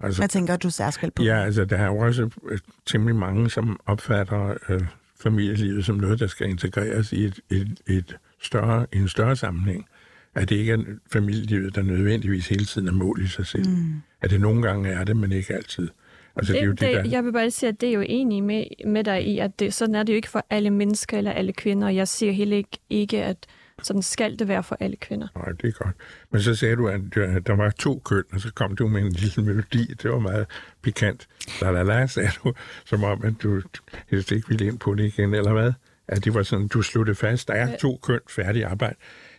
[0.00, 1.22] Altså, Hvad tænker du særskilt på?
[1.22, 4.82] Ja, altså der er jo også øh, temmelig mange, som opfatter øh,
[5.20, 9.86] familielivet som noget, der skal integreres i et, et, et større, en større sammenhæng.
[10.34, 10.78] At det ikke er
[11.12, 13.68] familielivet, der nødvendigvis hele tiden er mål i sig selv.
[13.68, 13.94] Mm.
[14.22, 15.88] At det nogle gange er det, men ikke altid.
[16.36, 17.10] Altså, det, det, er jo det, det, der...
[17.10, 19.74] Jeg vil bare sige, at det er jo enig med, med dig i, at det,
[19.74, 21.88] sådan er det jo ikke for alle mennesker eller alle kvinder.
[21.88, 23.36] Jeg siger heller ikke, ikke, at
[23.82, 25.28] sådan skal det være for alle kvinder.
[25.36, 25.96] Nej, det er godt.
[26.30, 27.00] Men så sagde du, at
[27.46, 29.94] der var to køn, og så kom du med en lille melodi.
[30.02, 30.46] Det var meget
[30.82, 31.28] pikant.
[31.62, 32.52] La la la, sagde du,
[32.84, 33.62] som om, at du
[34.10, 35.72] helst ikke ville ind på det igen, eller hvad?
[36.08, 37.48] At det var sådan, du sluttede fast.
[37.48, 38.96] Der er to køn, færdig arbejde.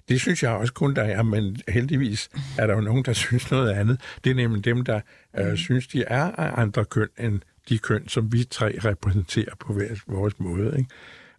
[0.10, 3.52] Det synes jeg også kun, der er, men heldigvis er der jo nogen, der synes
[3.52, 4.02] noget andet.
[4.24, 5.02] Det er nemlig dem, der
[5.38, 9.74] øh, synes, de er af andre køn end de køn, som vi tre repræsenterer på
[9.74, 10.76] hver vores måde.
[10.78, 10.90] Ikke?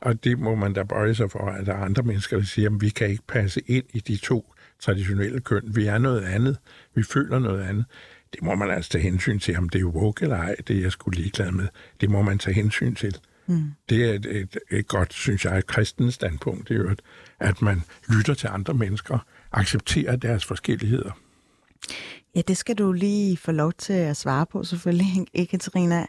[0.00, 2.70] Og det må man da bøje sig for, at der er andre mennesker, der siger,
[2.70, 5.62] at vi kan ikke passe ind i de to traditionelle køn.
[5.64, 6.58] Vi er noget andet.
[6.94, 7.84] Vi føler noget andet.
[8.32, 10.80] Det må man altså tage hensyn til, om det er woke eller ej, det er
[10.80, 11.68] jeg skulle ligeglad med.
[12.00, 13.16] Det må man tage hensyn til.
[13.46, 13.72] Mm.
[13.88, 16.94] Det er et, et, et godt, synes jeg, et kristens standpunkt, det er jo,
[17.40, 19.18] at man lytter til andre mennesker,
[19.52, 21.10] accepterer deres forskelligheder.
[22.34, 26.06] Ja, det skal du lige få lov til at svare på, selvfølgelig, Ekaterina.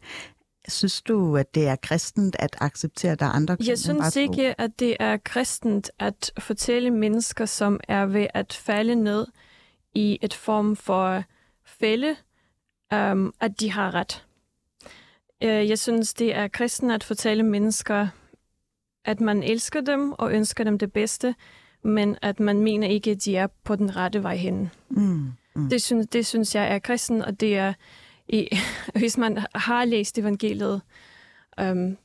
[0.69, 4.61] Synes du, at det er kristent at acceptere, at der er andre Jeg synes ikke,
[4.61, 9.27] at det er kristent at fortælle mennesker, som er ved at falde ned
[9.93, 11.23] i et form for
[11.65, 12.15] fælde,
[12.93, 14.25] um, at de har ret.
[15.43, 18.07] Øh, Jeg synes, det er kristen at fortælle mennesker,
[19.05, 21.35] at man elsker dem og ønsker dem det bedste,
[21.83, 24.69] men at man mener ikke, at de er på den rette vej hen.
[24.89, 25.69] Mm, mm.
[25.69, 27.73] Det, synes, det synes jeg er kristen, og det er,
[28.29, 28.47] i,
[28.99, 30.81] hvis man har læst evangeliet,
[31.61, 31.97] um,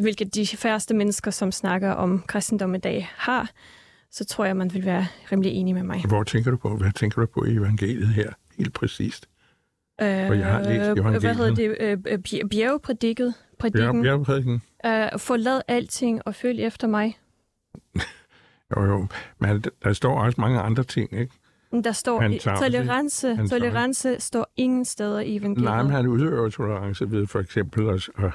[0.00, 3.50] hvilket de færreste mennesker, som snakker om kristendom i dag, har,
[4.10, 6.04] så tror jeg, man vil være rimelig enig med mig.
[6.08, 6.76] Hvor tænker du på?
[6.76, 9.28] Hvad tænker du på i evangeliet her, helt præcist?
[10.00, 11.36] Øh, jeg har læst Hvad evangeliet.
[11.36, 11.76] hedder det?
[11.80, 13.34] Øh, øh, bj- Bjergprædiket.
[13.58, 14.02] Prædiken.
[14.02, 14.62] Bjergprædiken?
[14.86, 17.18] Øh, forlad alting og følg efter mig.
[18.76, 19.06] Jo, jo.
[19.38, 21.34] Men der står også mange andre ting, ikke?
[21.82, 25.64] Der står, Han tager- tolerance, han tager- tolerance står ingen steder i evangeliet.
[25.70, 28.32] Nej, men han udøver tolerance ved for eksempel at, at,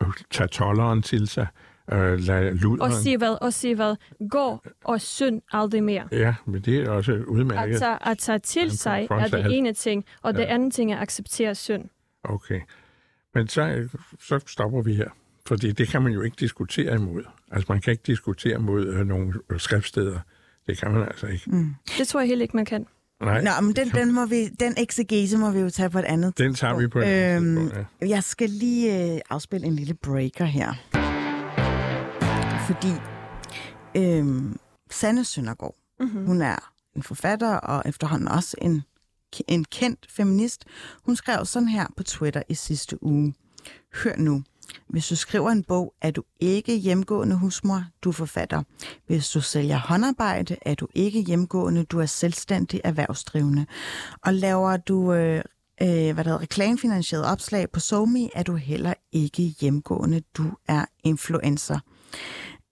[0.00, 1.46] at tage tolleren til sig,
[1.92, 2.92] øh, lade og luderen...
[2.92, 3.42] sige hvad?
[3.42, 3.96] Og sige hvad?
[4.30, 6.08] Gå og synd aldrig mere.
[6.12, 7.78] Ja, men det er også At udmærket.
[7.78, 10.44] tage, at tage til Han sig er det ene ting, og det Ja.
[10.54, 11.84] andet ting er at acceptere synd.
[12.24, 12.60] Okay.
[13.34, 13.88] Men så,
[14.20, 15.08] så stopper vi her.
[15.46, 17.22] Fordi det kan man jo ikke diskutere imod.
[17.50, 20.18] Altså, man kan ikke diskutere mod øh, nogle skriftsteder.
[20.66, 21.50] Det kan man altså ikke.
[21.50, 21.74] Mm.
[21.98, 22.86] Det tror jeg heller ikke, man kan.
[23.22, 26.04] Nej, Nå, men den, den, må vi, den exegese må vi jo tage på et
[26.04, 28.08] andet den tager vi på et andet Øhm, tidspunkt, ja.
[28.08, 30.72] Jeg skal lige øh, afspille en lille breaker her.
[32.66, 32.92] Fordi
[33.96, 34.42] øh,
[34.90, 36.26] Sanne Søndergaard, mm-hmm.
[36.26, 38.82] hun er en forfatter og efterhånden også en,
[39.48, 40.64] en kendt feminist.
[41.04, 43.34] Hun skrev sådan her på Twitter i sidste uge.
[43.94, 44.42] Hør nu.
[44.88, 48.62] Hvis du skriver en bog, er du ikke hjemgående husmor, du er forfatter.
[49.06, 53.66] Hvis du sælger håndarbejde, er du ikke hjemgående, du er selvstændig erhvervsdrivende.
[54.22, 55.42] Og laver du øh,
[55.82, 60.84] øh, hvad der hedder, reklamefinansieret opslag på SoMe, er du heller ikke hjemgående, du er
[61.04, 61.78] influencer.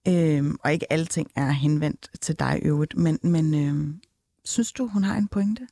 [0.08, 4.00] Øhm, og ikke alting ting er henvendt til dig øvrigt, men, men øhm,
[4.44, 5.66] synes du, hun har en pointe?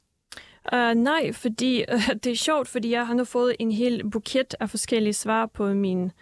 [0.73, 4.55] Uh, nej, fordi uh, det er sjovt, fordi jeg har nu fået en hel buket
[4.61, 6.13] af forskellige svar på min,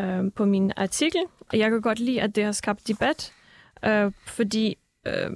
[0.00, 3.32] uh, på min artikel, og jeg kan godt lide, at det har skabt debat,
[3.86, 5.34] uh, fordi uh,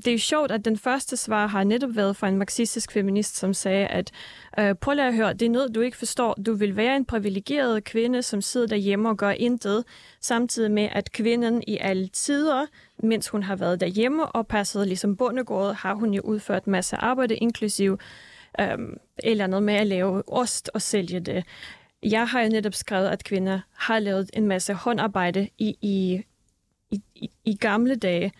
[0.00, 3.54] det er sjovt, at den første svar har netop været fra en marxistisk feminist, som
[3.54, 4.10] sagde, at
[4.58, 6.34] øh, prøv lige at høre, det er noget, du ikke forstår.
[6.46, 9.84] Du vil være en privilegeret kvinde, som sidder derhjemme og gør intet,
[10.20, 12.66] samtidig med, at kvinden i alle tider,
[13.02, 17.36] mens hun har været derhjemme og passet ligesom bondegården, har hun jo udført masse arbejde,
[17.36, 17.98] inklusiv
[18.60, 18.78] øh,
[19.18, 21.44] eller noget med at lave ost og sælge det.
[22.02, 26.22] Jeg har jo netop skrevet, at kvinder har lavet en masse håndarbejde i, i,
[26.90, 28.32] i, i, i gamle dage,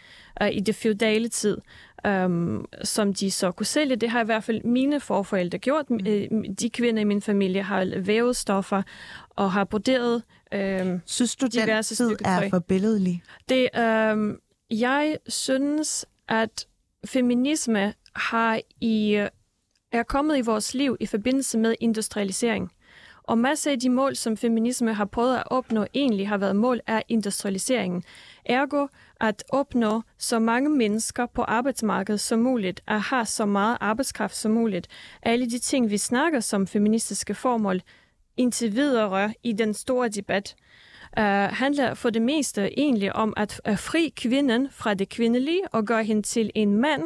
[0.43, 1.59] øh, i det feudale tid,
[2.07, 3.97] øhm, som de så kunne sælge.
[3.97, 5.91] Det har i hvert fald mine forforældre gjort.
[5.91, 6.55] Mm.
[6.55, 8.82] De kvinder i min familie har vævet stoffer
[9.30, 10.22] og har broderet
[10.55, 13.22] øhm, Synes du, den Diverse tid stykker er for billedlig?
[13.49, 14.39] det, øhm,
[14.70, 16.66] jeg synes, at
[17.07, 19.14] feminisme har i,
[19.93, 22.70] er kommet i vores liv i forbindelse med industrialisering.
[23.22, 26.80] Og masser af de mål, som feminisme har prøvet at opnå, egentlig har været mål
[26.87, 28.03] af industrialiseringen.
[28.45, 28.87] Ergo
[29.21, 34.53] at opnå så mange mennesker på arbejdsmarkedet som muligt, at have så meget arbejdskraft som
[34.53, 34.89] muligt.
[35.23, 37.83] Alle de ting, vi snakker som feministiske formål,
[38.37, 40.57] indtil videre i den store debat,
[41.19, 46.05] uh, handler for det meste egentlig om at, fri kvinden fra det kvindelige og gøre
[46.05, 47.03] hende til en mand,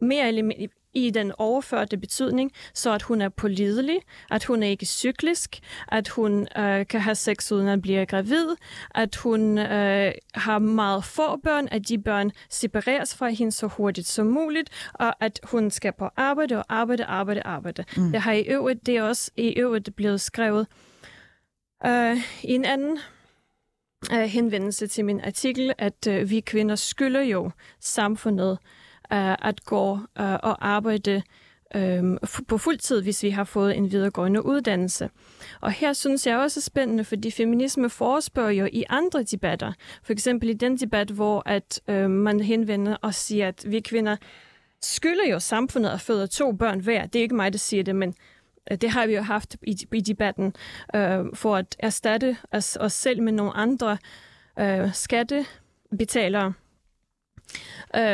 [0.00, 3.98] mere eller mindre, i den overførte betydning, så at hun er pålidelig,
[4.30, 8.46] at hun er ikke cyklisk, at hun øh, kan have sex uden at blive gravid,
[8.94, 14.06] at hun øh, har meget få børn, at de børn separeres fra hende så hurtigt
[14.06, 17.84] som muligt, og at hun skal på arbejde og arbejde, arbejde, arbejde.
[17.96, 18.12] Mm.
[18.12, 20.66] Det har i øvrigt, det er også i øvrigt blevet skrevet
[21.86, 22.98] øh, i en anden
[24.12, 28.79] øh, henvendelse til min artikel, at øh, vi kvinder skylder jo samfundet øh,
[29.12, 31.22] Øh, at gå øh, og arbejde
[31.74, 32.02] øh,
[32.48, 35.10] på fuld tid, hvis vi har fået en videregående uddannelse.
[35.60, 39.72] Og her synes jeg også er spændende, fordi feminisme forespørger jo i andre debatter.
[40.02, 44.16] For eksempel i den debat, hvor at øh, man henvender og siger, at vi kvinder
[44.82, 47.06] skylder jo samfundet at føde to børn hver.
[47.06, 48.14] Det er ikke mig, der siger det, men
[48.70, 50.54] øh, det har vi jo haft i, i debatten
[50.94, 53.98] øh, for at erstatte os, os selv med nogle andre
[54.58, 56.52] øh, skattebetalere.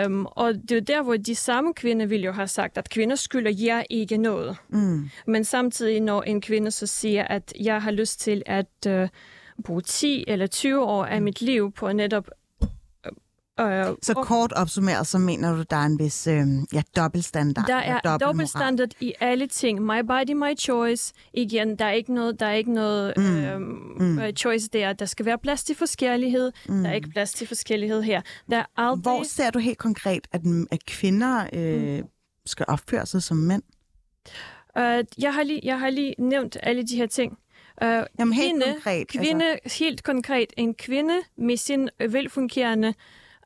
[0.06, 3.16] Um, og det er der, hvor de samme kvinder vil jo have sagt, at kvinder
[3.16, 4.56] skylder jer ikke noget.
[4.68, 5.10] Mm.
[5.26, 9.08] Men samtidig, når en kvinde så siger, at jeg har lyst til at uh,
[9.64, 12.28] bruge 10 eller 20 år af mit liv på netop
[13.60, 17.66] Øh, så kort opsummeret, så mener du, der er en vis øh, ja, dobbeltstandard?
[17.66, 19.82] Der er dobbeltstandard i alle ting.
[19.82, 21.14] My body, my choice.
[21.34, 23.36] Igen, der er ikke noget, der er ikke noget mm.
[23.36, 24.18] Øh, mm.
[24.18, 24.92] Øh, choice der.
[24.92, 26.52] Der skal være plads til forskellighed.
[26.68, 26.82] Mm.
[26.82, 28.22] Der er ikke plads til forskellighed her.
[28.50, 29.02] Der er aldrig...
[29.02, 30.40] Hvor ser du helt konkret, at,
[30.70, 32.04] at kvinder øh, mm.
[32.46, 33.62] skal opføre sig som mænd?
[34.76, 34.82] Uh,
[35.18, 37.38] jeg, har lige, jeg har lige nævnt alle de her ting.
[37.82, 37.88] Uh,
[38.18, 39.08] Jamen helt kvinde, konkret.
[39.08, 39.84] Kvinde, altså.
[39.84, 40.52] Helt konkret.
[40.56, 42.94] En kvinde med sin velfungerende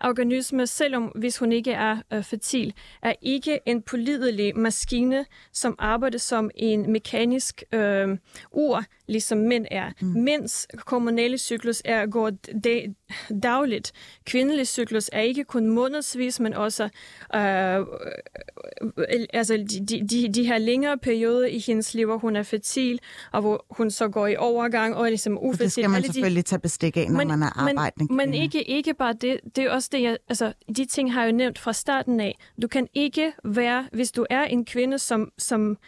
[0.04, 6.18] organisme, selvom hvis hun ikke er øh, fertil, er ikke en pålidelig maskine, som arbejder
[6.18, 8.18] som en mekanisk øh,
[8.52, 9.90] ur, ligesom mænd er.
[10.00, 10.06] Mm.
[10.08, 12.30] Mænds kommunale cyklus er går
[12.64, 12.94] dag,
[13.42, 13.92] dagligt.
[14.24, 16.88] Kvindelig cyklus er ikke kun månedsvis, men også
[17.34, 19.56] øh, øh, altså
[19.88, 23.00] de, de, de her længere perioder i hendes liv, hvor hun er fertil,
[23.32, 25.64] og hvor hun så går i overgang og er ligesom ufertil.
[25.64, 28.34] Det skal man selvfølgelig de, tage bestik af, når men, man er arbejdende Men, men
[28.34, 29.40] ikke, ikke bare det.
[29.56, 32.38] Det er også det, jeg, altså, de ting har jeg jo nævnt fra starten af.
[32.62, 35.78] Du kan ikke være, hvis du er en kvinde, som, som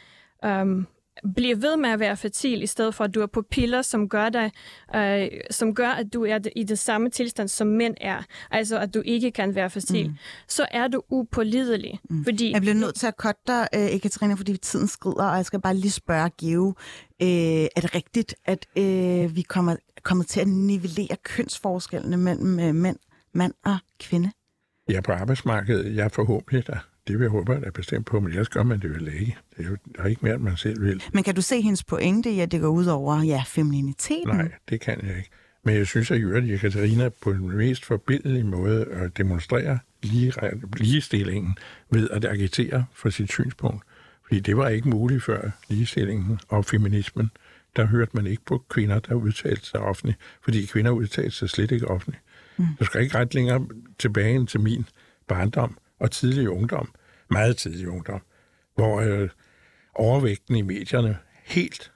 [0.45, 0.87] øhm,
[1.35, 4.09] bliver ved med at være fertil, i stedet for at du er på piller, som
[4.09, 4.53] gør, dig,
[4.95, 8.23] øh, som gør at du er i den samme tilstand, som mænd er.
[8.51, 10.09] Altså, at du ikke kan være fertil.
[10.09, 10.17] Mm.
[10.49, 11.99] Så er du upålidelig.
[12.11, 12.25] Mm.
[12.25, 15.47] Fordi jeg bliver nødt til at cutte dig, øh, Ekaterina, fordi tiden skrider, og jeg
[15.47, 16.75] skal bare lige spørge Geo,
[17.23, 17.29] øh,
[17.77, 22.97] er det rigtigt, at øh, vi kommer, kommer til at nivellere kønsforskellene mellem øh, mænd,
[23.35, 24.31] mand og kvinde?
[24.89, 26.79] Ja, på arbejdsmarkedet, jeg forhåbentlig der.
[27.09, 29.37] Det vil jeg håbe, at er bestemt på, men ellers gør man det vel ikke.
[29.57, 31.03] Det er jo der er ikke mere, end man selv vil.
[31.13, 34.37] Men kan du se hendes pointe i, at det går ud over ja, femininiteten?
[34.37, 35.31] Nej, det kan jeg ikke.
[35.65, 40.33] Men jeg synes, at Jørgen Katarina på den mest forbilledlige måde at demonstrere lige,
[40.77, 41.57] ligestillingen
[41.91, 43.85] ved at agitere for sit synspunkt.
[44.27, 47.31] Fordi det var ikke muligt før ligestillingen og feminismen.
[47.77, 51.71] Der hørte man ikke på kvinder, der udtalte sig offentligt, fordi kvinder udtalte sig slet
[51.71, 52.23] ikke offentligt.
[52.57, 52.67] Mm.
[52.81, 53.67] Du skal ikke ret længere
[53.99, 54.85] tilbage end til min
[55.29, 56.95] barndom, og tidlig ungdom,
[57.31, 58.21] meget tidlig ungdom,
[58.75, 59.29] hvor øh,
[59.95, 61.93] overvægten i medierne helt,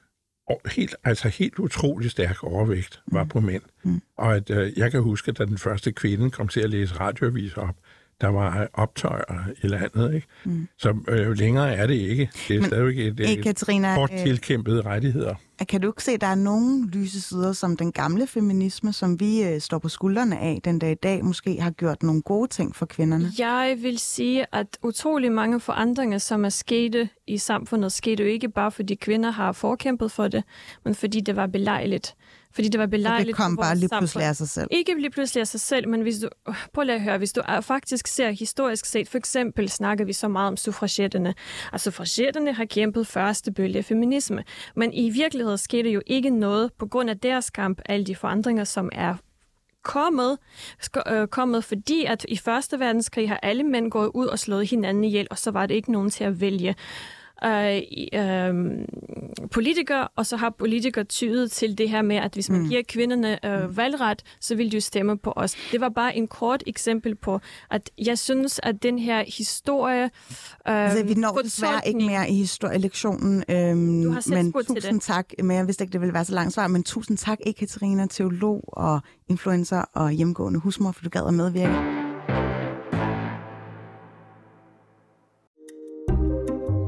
[0.66, 3.28] helt, altså helt utrolig stærk overvægt var mm.
[3.28, 3.62] på mænd.
[3.84, 4.02] Mm.
[4.18, 7.60] Og at, øh, jeg kan huske, da den første kvinde kom til at læse radioaviser
[7.60, 7.76] op,
[8.20, 10.14] der var optøjer i landet.
[10.14, 10.26] Ikke?
[10.44, 10.68] Mm.
[10.78, 12.30] Så øh, længere er det ikke.
[12.48, 15.34] Det er Men, stadigvæk et, et, Katarina, hårdt øh, tilkæmpede rettigheder.
[15.68, 19.20] Kan du ikke se, at der er nogle lyse sider, som den gamle feminisme, som
[19.20, 22.48] vi øh, står på skuldrene af den dag i dag, måske har gjort nogle gode
[22.48, 23.30] ting for kvinderne?
[23.38, 28.48] Jeg vil sige, at utrolig mange forandringer, som er sket i samfundet, skete jo ikke
[28.48, 30.44] bare, fordi kvinder har forkæmpet for det,
[30.84, 32.14] men fordi det var belejligt.
[32.52, 34.68] Fordi det var belejligt Så det kom bare lige pludselig af sig selv?
[34.70, 36.28] Ikke lige pludselig af sig selv, men hvis du,
[36.74, 40.48] prøv at høre, hvis du faktisk ser historisk set, for eksempel snakker vi så meget
[40.48, 41.34] om suffragetterne.
[41.72, 44.44] Altså suffragetterne har kæmpet første bølge af feminisme,
[44.76, 48.64] men i virkeligheden skete jo ikke noget på grund af deres kamp, alle de forandringer,
[48.64, 49.14] som er
[49.86, 50.38] kommet,
[51.06, 55.04] øh, kommet, fordi at i Første Verdenskrig har alle mænd gået ud og slået hinanden
[55.04, 56.74] ihjel, og så var det ikke nogen til at vælge
[57.44, 57.80] øh,
[58.14, 58.54] øh,
[59.50, 62.68] politikere, og så har politikere tydet til det her med, at hvis man mm.
[62.68, 63.76] giver kvinderne øh, mm.
[63.76, 65.56] valgret, så vil de stemme på os.
[65.72, 70.04] Det var bare en kort eksempel på, at jeg synes, at den her historie...
[70.04, 70.10] Øh,
[70.66, 75.02] altså, vi når desværre ikke mere i historielektionen, øh, men tusind det.
[75.02, 75.26] tak.
[75.42, 78.64] Men jeg vidste ikke, det ville være så langt svar, men tusind tak, Ekaterina, teolog
[78.66, 82.05] og influencer og hjemgående husmor, for du gad at medvirke.